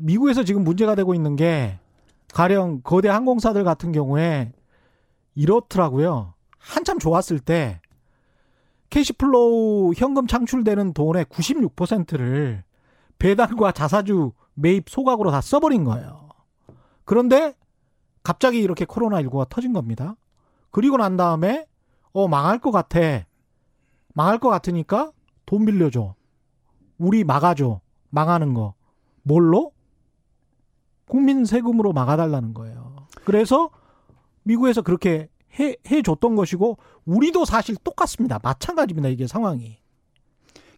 [0.00, 1.78] 미국에서 지금 문제가 되고 있는 게
[2.36, 4.52] 가령 거대 항공사들 같은 경우에
[5.34, 6.34] 이렇더라고요.
[6.58, 7.80] 한참 좋았을 때
[8.90, 12.62] cash flow 현금 창출되는 돈의 96%를
[13.18, 16.28] 배당과 자사주 매입 소각으로 다 써버린 거예요.
[17.06, 17.54] 그런데
[18.22, 20.14] 갑자기 이렇게 코로나19가 터진 겁니다.
[20.70, 21.66] 그리고 난 다음에
[22.12, 23.00] 어 망할 것 같아.
[24.12, 25.10] 망할 것 같으니까
[25.46, 26.14] 돈 빌려줘.
[26.98, 27.80] 우리 막아줘.
[28.10, 28.74] 망하는 거.
[29.22, 29.72] 뭘로?
[31.08, 32.96] 국민 세금으로 막아달라는 거예요.
[33.24, 33.70] 그래서
[34.42, 35.28] 미국에서 그렇게
[35.58, 38.38] 해, 해줬던 것이고, 우리도 사실 똑같습니다.
[38.42, 39.08] 마찬가지입니다.
[39.08, 39.78] 이게 상황이.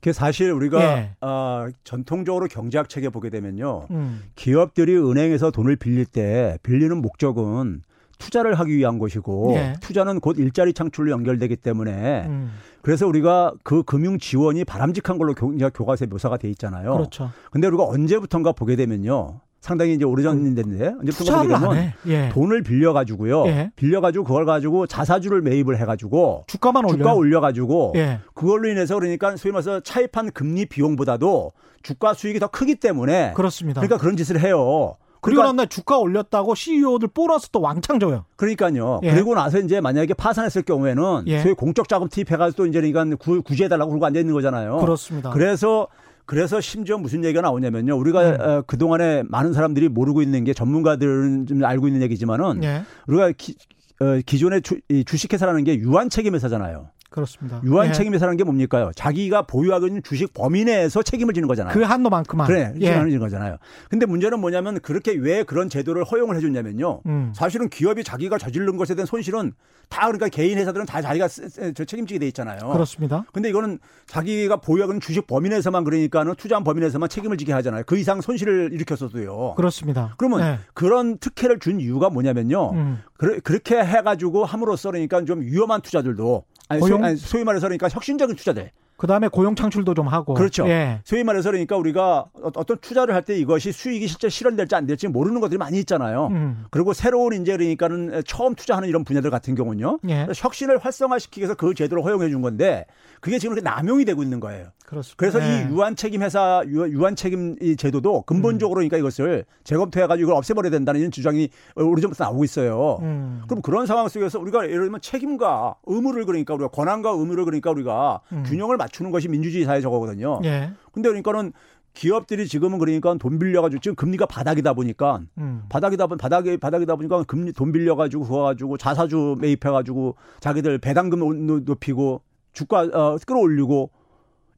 [0.01, 1.17] 그 사실 우리가 예.
[1.21, 4.23] 어, 전통적으로 경제학 책에 보게 되면요, 음.
[4.37, 7.83] 기업들이 은행에서 돈을 빌릴 때 빌리는 목적은
[8.19, 9.75] 투자를 하기 위한 것이고 예.
[9.81, 12.53] 투자는 곧 일자리 창출로 연결되기 때문에 음.
[12.83, 16.93] 그래서 우리가 그 금융 지원이 바람직한 걸로 교과서에 묘사가 돼 있잖아요.
[16.93, 17.31] 그렇죠.
[17.51, 19.41] 근데 우리가 언제부턴가 보게 되면요.
[19.61, 20.63] 상당히 이제 오래전인데
[21.01, 22.29] 언제부턴가 보게 되면 예.
[22.31, 23.47] 돈을 빌려 가지고요.
[23.47, 23.71] 예.
[23.77, 28.21] 빌려 가지고 그걸 가지고 자사주를 매입을 해 가지고 주가만 올려 주가 올려 가지고 예.
[28.35, 31.53] 그걸로 인해서 그러니까 소위 말해서 차입한 금리 비용보다도
[31.83, 33.81] 주가 수익이 더 크기 때문에 그렇습니다.
[33.81, 34.97] 그러니까 그런 짓을 해요.
[35.21, 38.25] 그리고 그러니까, 난 주가 올렸다고 CEO들 보너스 또 왕창 줘요.
[38.37, 39.01] 그러니까요.
[39.03, 39.11] 예.
[39.11, 41.41] 그리고 나서 이제 만약에 파산했을 경우에는 예.
[41.41, 44.77] 소위 공적 자금 투입해가지고 또 이제 그러니까 구, 구제해달라고 그러고 앉아 있는 거잖아요.
[44.77, 45.31] 그렇습니다.
[45.31, 45.89] 그래서
[46.29, 47.97] 그래서 심지어 무슨 얘기가 나오냐면요.
[47.97, 48.41] 우리가 음.
[48.41, 52.83] 어, 그동안에 많은 사람들이 모르고 있는 게 전문가들은 좀 알고 있는 얘기지만은 예.
[53.07, 53.57] 우리가 기,
[53.99, 56.91] 어, 기존의 주, 이 주식회사라는 게 유한 책임 회사잖아요.
[57.11, 57.61] 그렇습니다.
[57.65, 57.93] 유한 예.
[57.93, 58.91] 책임 회사라는 게 뭡니까요?
[58.95, 61.73] 자기가 보유하고 있는 주식 범위 내에서 책임을 지는 거잖아요.
[61.73, 62.47] 그 한도만큼만.
[62.47, 62.93] 그래, 예.
[62.93, 63.57] 지는 거잖아요.
[63.89, 67.01] 근데 문제는 뭐냐면 그렇게 왜 그런 제도를 허용을 해줬냐면요.
[67.07, 67.33] 음.
[67.35, 69.53] 사실은 기업이 자기가 저지른 것에 대한 손실은
[69.89, 71.29] 다 그러니까 개인 회사들은 다 자기가
[71.75, 72.59] 저 책임지게 돼 있잖아요.
[72.73, 73.25] 그렇습니다.
[73.33, 77.85] 근데 이거는 자기가 보유하고 있는 주식 범위 내에서만 그러니까는 투자한 범위 내에서만 책임을 지게 하잖아요.
[77.87, 79.55] 그 이상 손실을 일으켰어도요.
[79.57, 80.13] 그렇습니다.
[80.19, 80.59] 그러면 네.
[80.75, 82.73] 그런 특혜를 준 이유가 뭐냐면요.
[82.73, 83.03] 음.
[83.17, 87.01] 그렇게 해가지고 함으로써 그러니까 좀 위험한 투자들도 아니, 고용...
[87.01, 88.71] 소, 아니 소위 말해서 그러니까 혁신적인 투자들.
[88.97, 90.35] 그 다음에 고용 창출도 좀 하고.
[90.35, 90.69] 그렇죠.
[90.69, 91.01] 예.
[91.05, 95.07] 소위 말해서 그러니까 우리가 어, 어떤 투자를 할 때 이것이 수익이 실제 실현될지 안 될지
[95.07, 96.29] 모르는 것들이 많이 있잖아요.
[96.33, 96.65] 음.
[96.71, 100.01] 그리고 새로운 이제 그러니까는 처음 투자하는 이런 분야들 같은 경우는요.
[100.09, 100.27] 예.
[100.35, 102.87] 혁신을 활성화시키기 위해서 그 제도를 허용해 준 건데
[103.21, 104.67] 그게 지금 이렇게 남용이 되고 있는 거예요.
[104.89, 105.17] 그렇습니다.
[105.19, 105.67] 그래서 예.
[105.67, 110.71] 이 유한 책임 회사 유한 책임 이 제도도 근본적으로 그러니까 이것을 재검토해 가지고 이걸 없애버려야
[110.71, 112.99] 된다는 주장이 오래전부터 나오고 있어요.
[113.03, 113.43] 음.
[113.47, 118.23] 그럼 그런 상황 속에서 우리가 예를 들면 책임과 의무를 그러니까 우리가 권한과 의무를 그러니까 우리가
[118.33, 118.45] 음.
[118.47, 120.41] 균형을 맞추는 것이 민주주의 사회 저거거든요.
[120.45, 120.71] 예.
[120.91, 121.53] 근데 그러니까는
[121.93, 125.65] 기업들이 지금은 그러니까 돈 빌려가지고 지금 금리가 바닥이다 보니까 음.
[125.69, 132.23] 바닥이다 보 바닥이 바닥이다 보니까 금리 돈 빌려가지고 그거 가지고 자사주 매입해가지고 자기들 배당금 높이고
[132.55, 133.91] 주가 어, 끌어올리고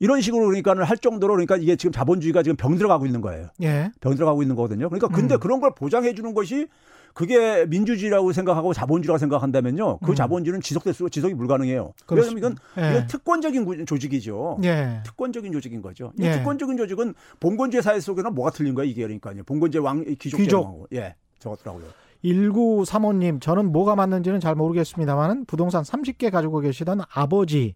[0.00, 3.48] 이런 식으로 그러니까는 할 정도로 그러니까 이게 지금 자본주의가 지금 병 들어가고 있는 거예요.
[3.62, 3.90] 예.
[4.00, 4.88] 병 들어가고 있는 거거든요.
[4.88, 5.40] 그러니까 근데 음.
[5.40, 6.68] 그런 걸 보장해 주는 것이
[7.12, 9.98] 그게 민주주의라고 생각하고 자본주의라고 생각한다면요.
[9.98, 10.14] 그 음.
[10.14, 11.92] 자본주의는 지속될 수 지속이 불가능해요.
[12.06, 12.90] 그래서 이건, 예.
[12.90, 14.58] 이건 특권적인 조직이죠.
[14.64, 15.02] 예.
[15.04, 16.12] 특권적인 조직인 거죠.
[16.18, 16.32] 이 예.
[16.32, 19.42] 특권적인 조직은 봉건제 사회 속에는 뭐가 틀린 거야 이게 그러니까요.
[19.44, 20.88] 봉건제 왕 귀족 귀족.
[20.94, 21.14] 예.
[21.40, 21.84] 저것더라고요.
[22.24, 27.74] 1935님, 저는 뭐가 맞는지는 잘 모르겠습니다만은 부동산 30개 가지고 계시던 아버지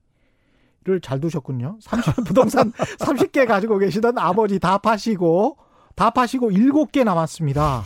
[0.84, 1.78] 를잘 두셨군요.
[1.80, 5.56] 30, 부동산 30개 가지고 계시던 아버지 다 파시고,
[5.94, 7.82] 다 파시고 7개 남았습니다.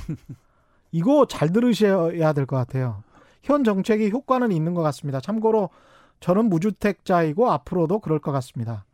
[0.92, 3.02] 이거 잘 들으셔야 될 것 같아요.
[3.42, 5.20] 현 정책이 효과는 있는 것 같습니다.
[5.20, 5.70] 참고로
[6.20, 8.84] 저는 무주택자이고 앞으로도 그럴 것 같습니다.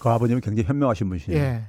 [0.00, 1.40] 그 아버님은 굉장히 현명하신 분이시네요.
[1.40, 1.62] 예.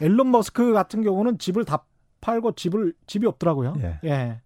[0.00, 1.84] 앨런 머스크 같은 경우는 집을 다
[2.20, 3.74] 팔고 집을 집이 없더라고요.
[3.78, 3.98] 예.
[4.04, 4.40] 예.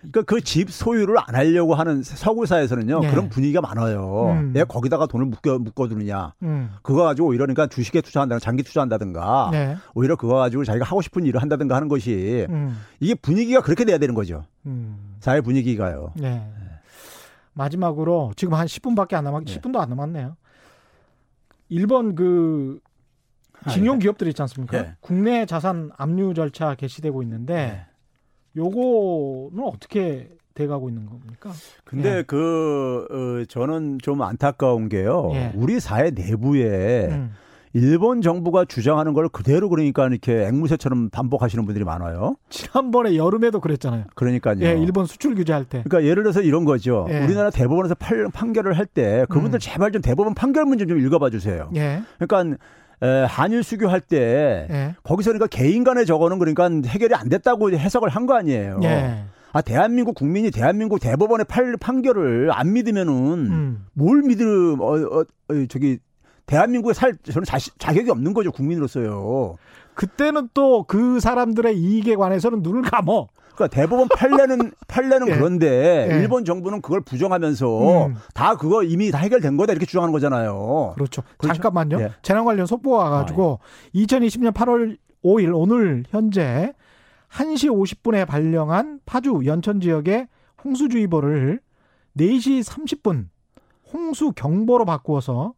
[0.00, 3.10] 그러니까 그 집 소유를 안 하려고 하는 서구 사에서는요 네.
[3.10, 4.30] 그런 분위기가 많아요.
[4.30, 4.52] 음.
[4.52, 6.34] 내가 거기다가 돈을 묶어 묶어두느냐.
[6.42, 6.70] 음.
[6.82, 9.76] 그거 가지고 오히려 그러니까 주식에 투자한다든가 장기 투자한다든가 네.
[9.94, 12.78] 오히려 그거 가지고 자기가 하고 싶은 일을 한다든가 하는 것이 음.
[13.00, 14.44] 이게 분위기가 그렇게 돼야 되는 거죠.
[14.66, 15.16] 음.
[15.20, 16.12] 사회 분위기가요.
[16.16, 16.30] 네.
[16.30, 16.52] 네.
[17.54, 20.36] 마지막으로 지금 한 10분밖에 안 남았, 10분도 안 남았네요.
[21.70, 22.78] 일본 그
[23.68, 24.80] 징용 기업들 있지 않습니까?
[24.82, 24.94] 네.
[25.00, 27.84] 국내 자산 압류 절차 개시되고 있는데.
[28.58, 28.64] 네.
[28.64, 31.50] 요거는 어떻게 돼가고 있는 겁니까?
[31.84, 32.22] 근데 예.
[32.26, 35.30] 그 어, 저는 좀 안타까운 게요.
[35.34, 35.52] 예.
[35.54, 37.32] 우리 사회 내부에 음.
[37.74, 42.34] 일본 정부가 주장하는 걸 그대로 그러니까 이렇게 앵무새처럼 반복하시는 분들이 많아요.
[42.48, 44.04] 지난번에 여름에도 그랬잖아요.
[44.14, 44.56] 그러니까요.
[44.62, 45.82] 예, 일본 수출 규제할 때.
[45.84, 47.06] 그러니까 예를 들어서 이런 거죠.
[47.10, 47.20] 예.
[47.24, 49.60] 우리나라 대법원에서 팔, 판결을 할 때 그분들 음.
[49.60, 51.70] 제발 좀 대법원 판결 문제 좀 읽어봐 주세요.
[51.76, 52.02] 예.
[52.18, 52.56] 그러니까
[53.02, 54.94] 에, 한일 수교할 때 예.
[55.02, 58.80] 거기서 그러니까 개인 간의 저거는 그러니까 해결이 안 됐다고 해석을 한 거 아니에요.
[58.82, 59.24] 예.
[59.52, 63.86] 아 대한민국 국민이 대한민국 대법원의 팔, 판결을 안 믿으면은 음.
[63.94, 65.98] 뭘 믿음 어, 어, 어 저기
[66.46, 69.56] 대한민국에 살 저는 자시, 자격이 없는 거죠 국민으로서요.
[69.94, 73.28] 그때는 또 그 사람들의 이익에 관해서는 눈을 감어.
[73.58, 75.34] 그러니까 대법원 판례는 판례는 예.
[75.34, 76.20] 그런데 예.
[76.20, 78.16] 일본 정부는 그걸 부정하면서 음.
[78.32, 80.92] 다 그거 이미 다 해결된 거다 이렇게 주장하는 거잖아요.
[80.94, 81.22] 그렇죠.
[81.36, 81.54] 그렇죠?
[81.54, 82.00] 잠깐만요.
[82.00, 82.12] 예.
[82.22, 84.02] 재난 관련 속보가 와가지고 아, 예.
[84.04, 86.72] 2020년 8월 5일 오늘 현재
[87.30, 90.28] 1시 50분에 발령한 파주 연천 지역의
[90.64, 91.60] 홍수주의보를
[92.16, 93.26] 4시 30분
[93.92, 95.54] 홍수 경보로 바꾸어서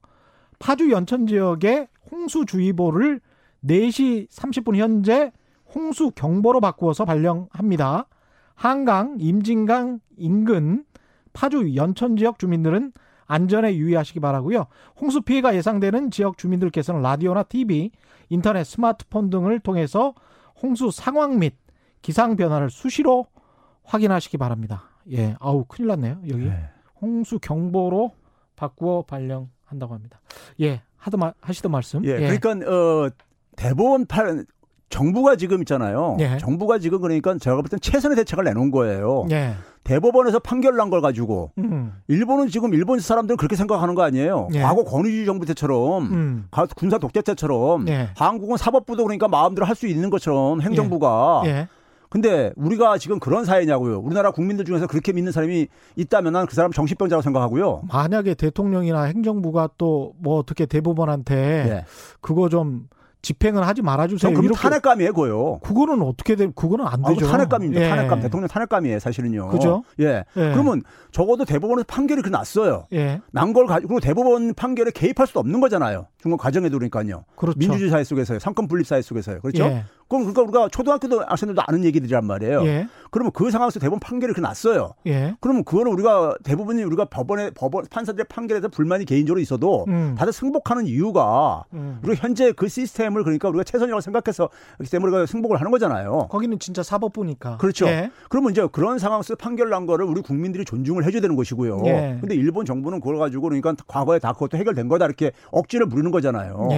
[0.58, 3.20] 파주 연천 지역의 홍수주의보를
[3.64, 5.32] 4시 30분 현재
[5.74, 8.06] 홍수 경보로 바꾸어서 발령합니다.
[8.54, 10.84] 한강, 임진강 인근
[11.32, 12.92] 파주 연천 지역 주민들은
[13.26, 14.66] 안전에 유의하시기 바라고요.
[15.00, 17.92] 홍수 피해가 예상되는 지역 주민들께서는 라디오나 TV,
[18.28, 20.14] 인터넷, 스마트폰 등을 통해서
[20.60, 21.54] 홍수 상황 및
[22.02, 23.26] 기상 변화를 수시로
[23.84, 24.90] 확인하시기 바랍니다.
[25.12, 26.20] 예, 아우 큰일 났네요.
[26.28, 26.70] 여기 네.
[27.00, 28.12] 홍수 경보로
[28.56, 30.20] 바꾸어 발령 한다고 합니다.
[30.60, 32.04] 예, 하던 말 하시던 말씀.
[32.04, 32.38] 예, 예.
[32.38, 33.10] 그러니까 어
[33.56, 34.44] 대법원 팔
[34.90, 36.16] 정부가 지금 있잖아요.
[36.20, 36.36] 예.
[36.38, 39.26] 정부가 지금 그러니까 제가 볼 땐 최선의 대책을 내놓은 거예요.
[39.30, 39.54] 예.
[39.84, 41.94] 대법원에서 판결 난 걸 가지고 음.
[42.08, 44.48] 일본은 지금 일본 사람들은 그렇게 생각하는 거 아니에요.
[44.52, 44.60] 예.
[44.60, 46.48] 과거 권위주의 정부 때처럼 음.
[46.76, 48.10] 군사 독재 때처럼 예.
[48.16, 51.48] 한국은 사법부도 그러니까 마음대로 할 수 있는 것처럼 행정부가 예.
[51.48, 51.68] 예.
[52.10, 54.00] 근데 우리가 지금 그런 사회냐고요.
[54.00, 57.82] 우리나라 국민들 중에서 그렇게 믿는 사람이 있다면 난 그 사람 정신병자라고 생각하고요.
[57.88, 61.84] 만약에 대통령이나 행정부가 또 뭐 어떻게 대법원한테 네.
[62.20, 62.88] 그거 좀
[63.22, 64.32] 집행을 하지 말아주세요.
[64.32, 65.58] 그럼 탄핵감이에요, 그거요.
[65.60, 66.48] 그거는 어떻게 돼?
[66.54, 67.26] 그거는 안 되죠.
[67.26, 67.82] 아, 탄핵감입니다.
[67.82, 67.88] 예.
[67.88, 69.48] 탄핵감, 대통령 탄핵감이에요, 사실은요.
[69.48, 69.84] 그죠?
[70.00, 70.24] 예.
[70.36, 70.52] 예.
[70.52, 72.86] 그러면 적어도 대법원에서 판결이 그 났어요.
[72.92, 73.20] 예.
[73.32, 76.06] 난걸 가지고 대법원 판결에 개입할 수도 없는 거잖아요.
[76.18, 77.24] 중간 과정에도 그러니까요.
[77.36, 77.58] 그렇죠.
[77.58, 78.38] 민주주의 사회 속에서요.
[78.38, 79.40] 삼권 분립 사회 속에서요.
[79.40, 79.82] 그렇죠?
[80.10, 80.16] 예.
[80.16, 82.66] 그럼 그러니까 우리가 초등학교도 학생들도 아는 얘기들이란 말이에요.
[82.66, 82.88] 예.
[83.10, 84.94] 그러면 그 상황에서 대법원 판결이 그 났어요.
[85.06, 85.34] 예.
[85.40, 90.14] 그러면 그거는 우리가 대부분이 우리가 법원에 법원 판사들의 판결에서 불만이 개인적으로 있어도 음.
[90.18, 92.00] 다들 승복하는 이유가 음.
[92.02, 96.28] 우리가 현재 그 시스템을 그러니까 우리가 최선이라고 생각해서 그렇기 때문에 우리가 승복을 하는 거잖아요.
[96.30, 97.58] 거기는 진짜 사법부니까.
[97.58, 97.86] 그렇죠.
[97.86, 98.10] 예.
[98.28, 101.82] 그러면 이제 그런 상황에서 판결 난 거를 우리 국민들이 존중을 해줘야 되는 것이고요.
[101.86, 102.18] 예.
[102.20, 106.68] 근데 일본 정부는 그걸 가지고 그러니까 과거에 다 그것도 해결된 거다 이렇게 억지를 부리는 거잖아요.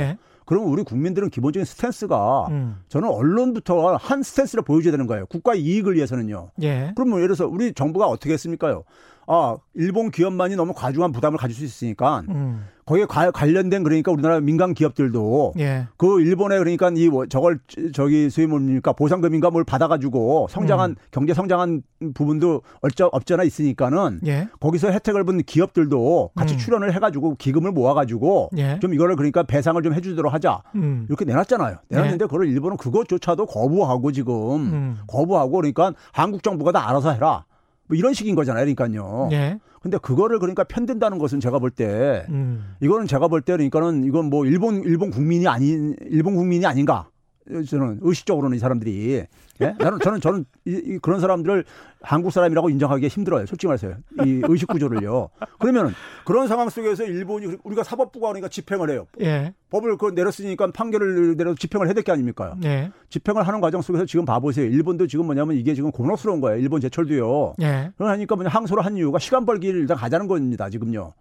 [0.43, 0.45] 예.
[0.47, 2.77] 그러면 우리 국민들은 기본적인 stance가 음.
[2.89, 5.27] 저는 언론부터 한 stance를 보여줘야 되는 거예요.
[5.27, 6.51] 국가 이익을 위해서는요.
[6.63, 6.93] 예.
[6.95, 8.85] 그러면 예를 들어서 우리 정부가 어떻게 했습니까요?
[9.27, 12.67] 아, 일본 기업만이 너무 과중한 부담을 가질 수 있으니까 음.
[12.85, 15.87] 거기에 과, 관련된 그러니까 우리나라 민간 기업들도 예.
[15.97, 17.61] 그 일본에 그러니까 이뭐 저걸
[17.95, 20.97] 저기 수입 뭡니까 보상금인가 뭘 받아가지고 성장한 음.
[21.11, 21.83] 경제 성장한
[22.15, 24.49] 부분도 어쩌 없잖아 있으니까는 예.
[24.59, 26.59] 거기서 혜택을 본 기업들도 같이 음.
[26.59, 28.79] 출연을 해가지고 기금을 모아가지고 예.
[28.81, 31.07] 좀 이거를 그러니까 배상을 좀 해주도록 하자 음.
[31.09, 31.77] 이렇게 내놨잖아요.
[31.89, 32.27] 내놨는데 예.
[32.27, 34.99] 그걸 일본은 그것조차도 거부하고 지금 음.
[35.07, 37.45] 거부하고 그러니까 한국 정부가 다 알아서 해라.
[37.93, 38.65] 뭐 이런 식인 거잖아요.
[38.65, 39.29] 그러니까요.
[39.33, 39.59] 예.
[39.83, 42.75] 근데 그거를 그러니까 편든다는 것은 제가 볼 때, 음.
[42.81, 47.09] 이거는 제가 볼 때 그러니까는 이건 뭐 일본, 일본 국민이 아닌, 일본 국민이 아닌가.
[47.69, 49.25] 저는 의식적으로는 이 사람들이
[49.61, 49.75] 예?
[49.79, 51.65] 나는 저는 저는 이, 이 그런 사람들을
[52.01, 53.47] 한국 사람이라고 인정하기 힘들어요.
[53.47, 53.97] 솔직히 말해서요.
[54.25, 55.29] 이 의식 구조를요.
[55.59, 59.07] 그러면 그런 상황 속에서 일본이 우리가 사법부가 그러니까 집행을 해요.
[59.21, 59.55] 예.
[59.71, 62.57] 법을 그 내렸으니까 판결을 내려 집행을 해야 될 게 아닙니까?
[62.65, 62.91] 예.
[63.11, 64.67] 집행을 하는 과정 속에서 지금 봐보세요.
[64.67, 66.59] 일본도 지금 뭐냐면 이게 지금 곤혹스러운 거예요.
[66.61, 67.55] 일본 제철도요.
[67.63, 67.91] 예.
[67.97, 70.69] 그러니까 뭐냐 항소를 한 이유가 시간 벌기를 일단 가자는 겁니다.
[70.71, 71.13] 지금요.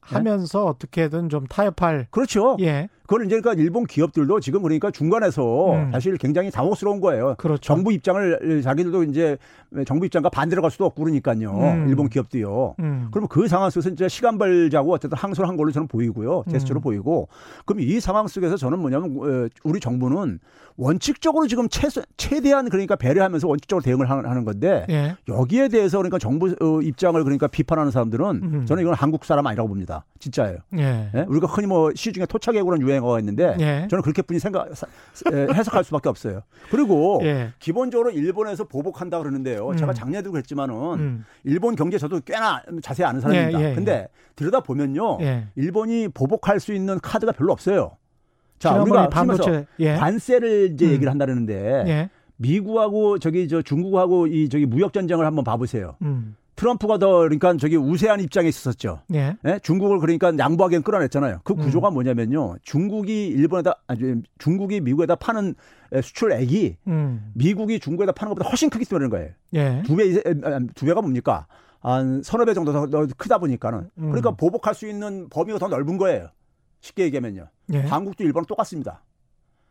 [0.00, 0.68] 하면서 네?
[0.68, 2.06] 어떻게든 좀 타협할.
[2.10, 2.56] 그렇죠.
[2.60, 2.88] 예.
[3.06, 5.92] 그걸 이제 그러니까 일본 기업들도 지금 그러니까 중간에서 음.
[5.92, 7.34] 사실 굉장히 당혹스러운 거예요.
[7.38, 7.60] 그렇죠.
[7.60, 9.38] 정부 입장을 자기들도 이제
[9.86, 11.50] 정부 입장과 반대로 갈 수도 없고 그러니까요.
[11.50, 11.88] 음.
[11.88, 12.74] 일본 기업도요.
[12.80, 13.08] 음.
[13.10, 16.44] 그러면 그 상황 속에서 이제 시간 벌자고 어쨌든 항소를 한 걸로 저는 보이고요.
[16.50, 16.82] 제스처로 음.
[16.82, 17.28] 보이고.
[17.64, 20.40] 그럼 이 상황 속에서 저는 뭐냐면 어, 우리 정부는
[20.76, 25.16] 원칙적으로 지금 최, 최대한 그러니까 배려하면서 원칙적으로 대응을 하는 건데 예.
[25.28, 28.66] 여기에 대해서 그러니까 정부 어, 입장을 그러니까 비판하는 사람들은 음.
[28.66, 30.04] 저는 이건 한국 사람 아니라고 봅니다.
[30.18, 30.58] 진짜예요.
[30.78, 31.10] 예.
[31.14, 31.24] 예?
[31.28, 33.88] 우리가 흔히 뭐 시중에 토착애고라는 유행 어가 있는데 예.
[33.90, 34.68] 저는 그렇게 뿐이 생각
[35.54, 36.42] 해석할 수밖에 없어요.
[36.70, 37.52] 그리고 예.
[37.58, 39.68] 기본적으로 일본에서 보복한다 그러는데요.
[39.68, 39.76] 음.
[39.76, 41.24] 제가 작년에도 그랬지만은 음.
[41.44, 43.60] 일본 경제 저도 꽤나 자세히 아는 사람입니다.
[43.60, 45.18] 예, 예, 근데 들여다 보면요.
[45.54, 47.96] 일본이 보복할 수 있는 카드가 별로 없어요.
[48.58, 49.94] 자, 우리가 반도체 예.
[49.94, 50.92] 관세를 이제 음.
[50.92, 52.10] 얘기를 한다는데 예.
[52.36, 55.96] 미국하고 저기 저 중국하고 이 저기 무역 전쟁을 한번 봐보세요.
[56.02, 56.36] 음.
[56.56, 59.02] 트럼프가 더 그러니까 저기 우세한 입장에 있었죠.
[59.12, 59.36] 예.
[59.42, 59.58] 네?
[59.60, 61.40] 중국을 그러니까 양보하기엔 끌어냈잖아요.
[61.44, 61.94] 그 구조가 음.
[61.94, 62.56] 뭐냐면요.
[62.62, 65.54] 중국이 일본에다 아니 중국이 미국에다 파는
[66.02, 67.30] 수출액이 음.
[67.34, 69.34] 미국이 중국에다 파는 것보다 훨씬 크기 때문에 그런 거예요.
[69.54, 69.82] 예.
[69.86, 70.12] 두 배,
[70.74, 71.46] 두 배가 뭡니까?
[71.80, 73.90] 한 서너 배 정도 더 크다 보니까는.
[73.98, 74.06] 음.
[74.10, 76.30] 그러니까 보복할 수 있는 범위가 더 넓은 거예요.
[76.80, 77.48] 쉽게 얘기하면요.
[77.74, 77.80] 예.
[77.80, 79.04] 한국도 일본은 똑같습니다.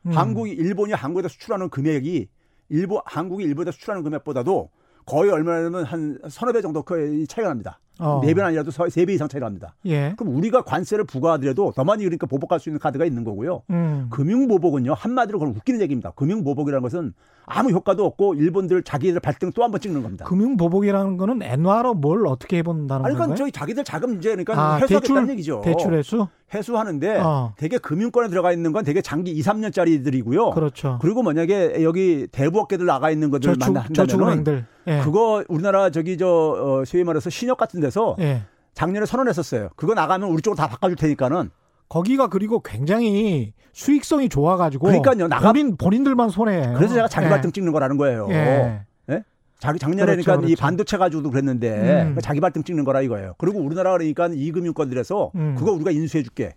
[0.05, 0.11] 음.
[0.11, 2.29] 한국이 일본이 한국에다 수출하는 금액이
[2.69, 4.69] 일본 한국이 일본에다 수출하는 금액보다도
[5.05, 7.79] 거의 얼마냐면 한 서너 배 정도 그 차이가 납니다.
[7.97, 8.19] 어.
[8.25, 9.73] 네배 아니라도 세배 이상 차이가 납니다.
[9.85, 10.13] 예.
[10.17, 13.61] 그럼 우리가 관세를 부과하더라도 더 많이 그러니까 보복할 수 있는 카드가 있는 거고요.
[13.69, 14.07] 음.
[14.09, 16.11] 금융보복은요 한마디로 그건 웃기는 얘기입니다.
[16.11, 17.13] 금융보복이라는 것은
[17.45, 20.25] 아무 효과도 없고 일본들 자기들 발등 또 한 번 찍는 겁니다.
[20.25, 25.29] 금융보복이라는 거는 엔화로 뭘 어떻게 해본다는 아니, 그러니까 저희 자기들 자금 문제 그러니까 아, 해소하겠다는
[25.29, 25.61] 얘기죠.
[25.63, 26.27] 대출 회수?
[26.53, 27.53] 회수하는데 어.
[27.57, 30.53] 되게 금융권에 들어가 있는 건 되게 장기 2, 3년짜리들이고요.
[30.53, 30.99] 그렇죠.
[31.01, 34.99] 그리고 만약에 여기 대부업계들 나가 있는 것들 만나한다면 예.
[35.03, 38.43] 그거 우리나라 저기 저 어, 소위 말해서 신협 같은 데서 예.
[38.73, 39.69] 작년에 선언했었어요.
[39.75, 41.49] 그거 나가면 우리 쪽으로 다 바꿔줄 테니까는
[41.89, 46.73] 거기가 그리고 굉장히 수익성이 좋아가지고 그러니까요 나가 본인 본인들만 손해.
[46.75, 47.29] 그래서 제가 자기 예.
[47.29, 48.27] 발등 찍는 거라는 거예요.
[48.31, 48.81] 예.
[49.09, 49.23] 예?
[49.59, 50.51] 자기 작년에 그렇죠, 그러니까 그렇죠.
[50.51, 52.17] 이 반도체 가지고도 그랬는데 음.
[52.21, 53.35] 자기 발등 찍는 거라 이거예요.
[53.37, 55.55] 그리고 우리나라 그러니까 이 금융권들에서 음.
[55.57, 56.53] 그거 우리가 인수해 줄게.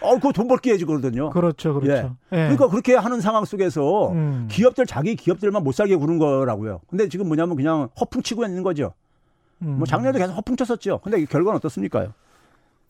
[0.00, 1.30] 어, 그거 돈 벌게 해지 그러거든요.
[1.30, 2.16] 그렇죠, 그렇죠.
[2.32, 2.36] 예.
[2.36, 2.42] 예.
[2.42, 4.48] 그러니까 그렇게 하는 상황 속에서 음.
[4.50, 6.80] 기업들 자기 기업들만 못 살게 구는 거라고요.
[6.88, 8.94] 근데 지금 뭐냐면 그냥 허풍 치고 있는 거죠.
[9.62, 9.76] 음.
[9.78, 11.00] 뭐 작년에도 계속 허풍 쳤었죠.
[11.02, 12.12] 근데 결과는 어떻습니까?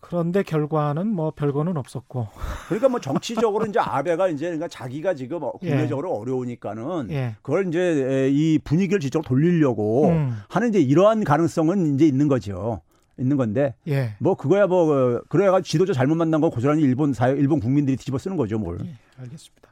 [0.01, 2.29] 그런데 결과는 뭐 별거는 없었고.
[2.69, 5.71] 그러니까 뭐 정치적으로 이제 아베가 이제 그러니까 자기가 지금 어, 예.
[5.71, 6.21] 국내적으로 예.
[6.21, 7.37] 어려우니까는 예.
[7.41, 10.37] 그걸 이제 이 분위기를 지적으로 돌리려고 음.
[10.49, 12.83] 하는 이제 이러한 가능성은 이제 있는 거죠.
[13.19, 14.15] 있는 건데 예.
[14.19, 18.19] 뭐 그거야 뭐 그, 그래가 지도자 잘못 만난 거 고스란히 일본 사회 일본 국민들이 뒤집어
[18.19, 18.79] 쓰는 거죠 뭘.
[18.85, 19.69] 예, 알겠습니다.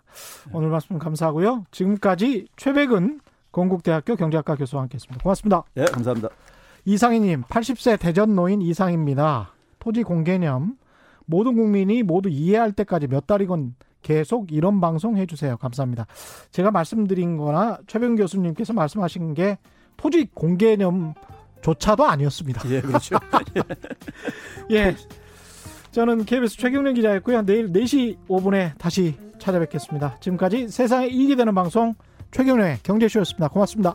[0.52, 1.64] 오늘 말씀 감사하고요.
[1.70, 3.20] 지금까지 최백은
[3.50, 5.22] 건국대학교 경제학과 교수와 함께했습니다.
[5.22, 5.62] 고맙습니다.
[5.76, 6.28] 예, 감사합니다.
[6.84, 9.52] 이상희님, 80세 대전 노인 이상입니다.
[9.78, 10.76] 토지 공개념
[11.26, 15.56] 모든 국민이 모두 이해할 때까지 몇 달이건 계속 이런 방송 해주세요.
[15.58, 16.06] 감사합니다.
[16.50, 19.58] 제가 말씀드린 거나 최병 교수님께서 말씀하신 게
[19.96, 21.14] 토지 공개념
[21.62, 22.68] 조차도 아니었습니다.
[22.70, 23.16] 예, 그렇죠.
[24.70, 24.94] 예.
[25.92, 27.42] 저는 KBS 최경련 기자였고요.
[27.42, 30.18] 내일 4시 5분에 다시 찾아뵙겠습니다.
[30.20, 31.94] 지금까지 세상에 이익이 되는 방송
[32.30, 33.48] 최경련의 경제쇼였습니다.
[33.48, 33.94] 고맙습니다.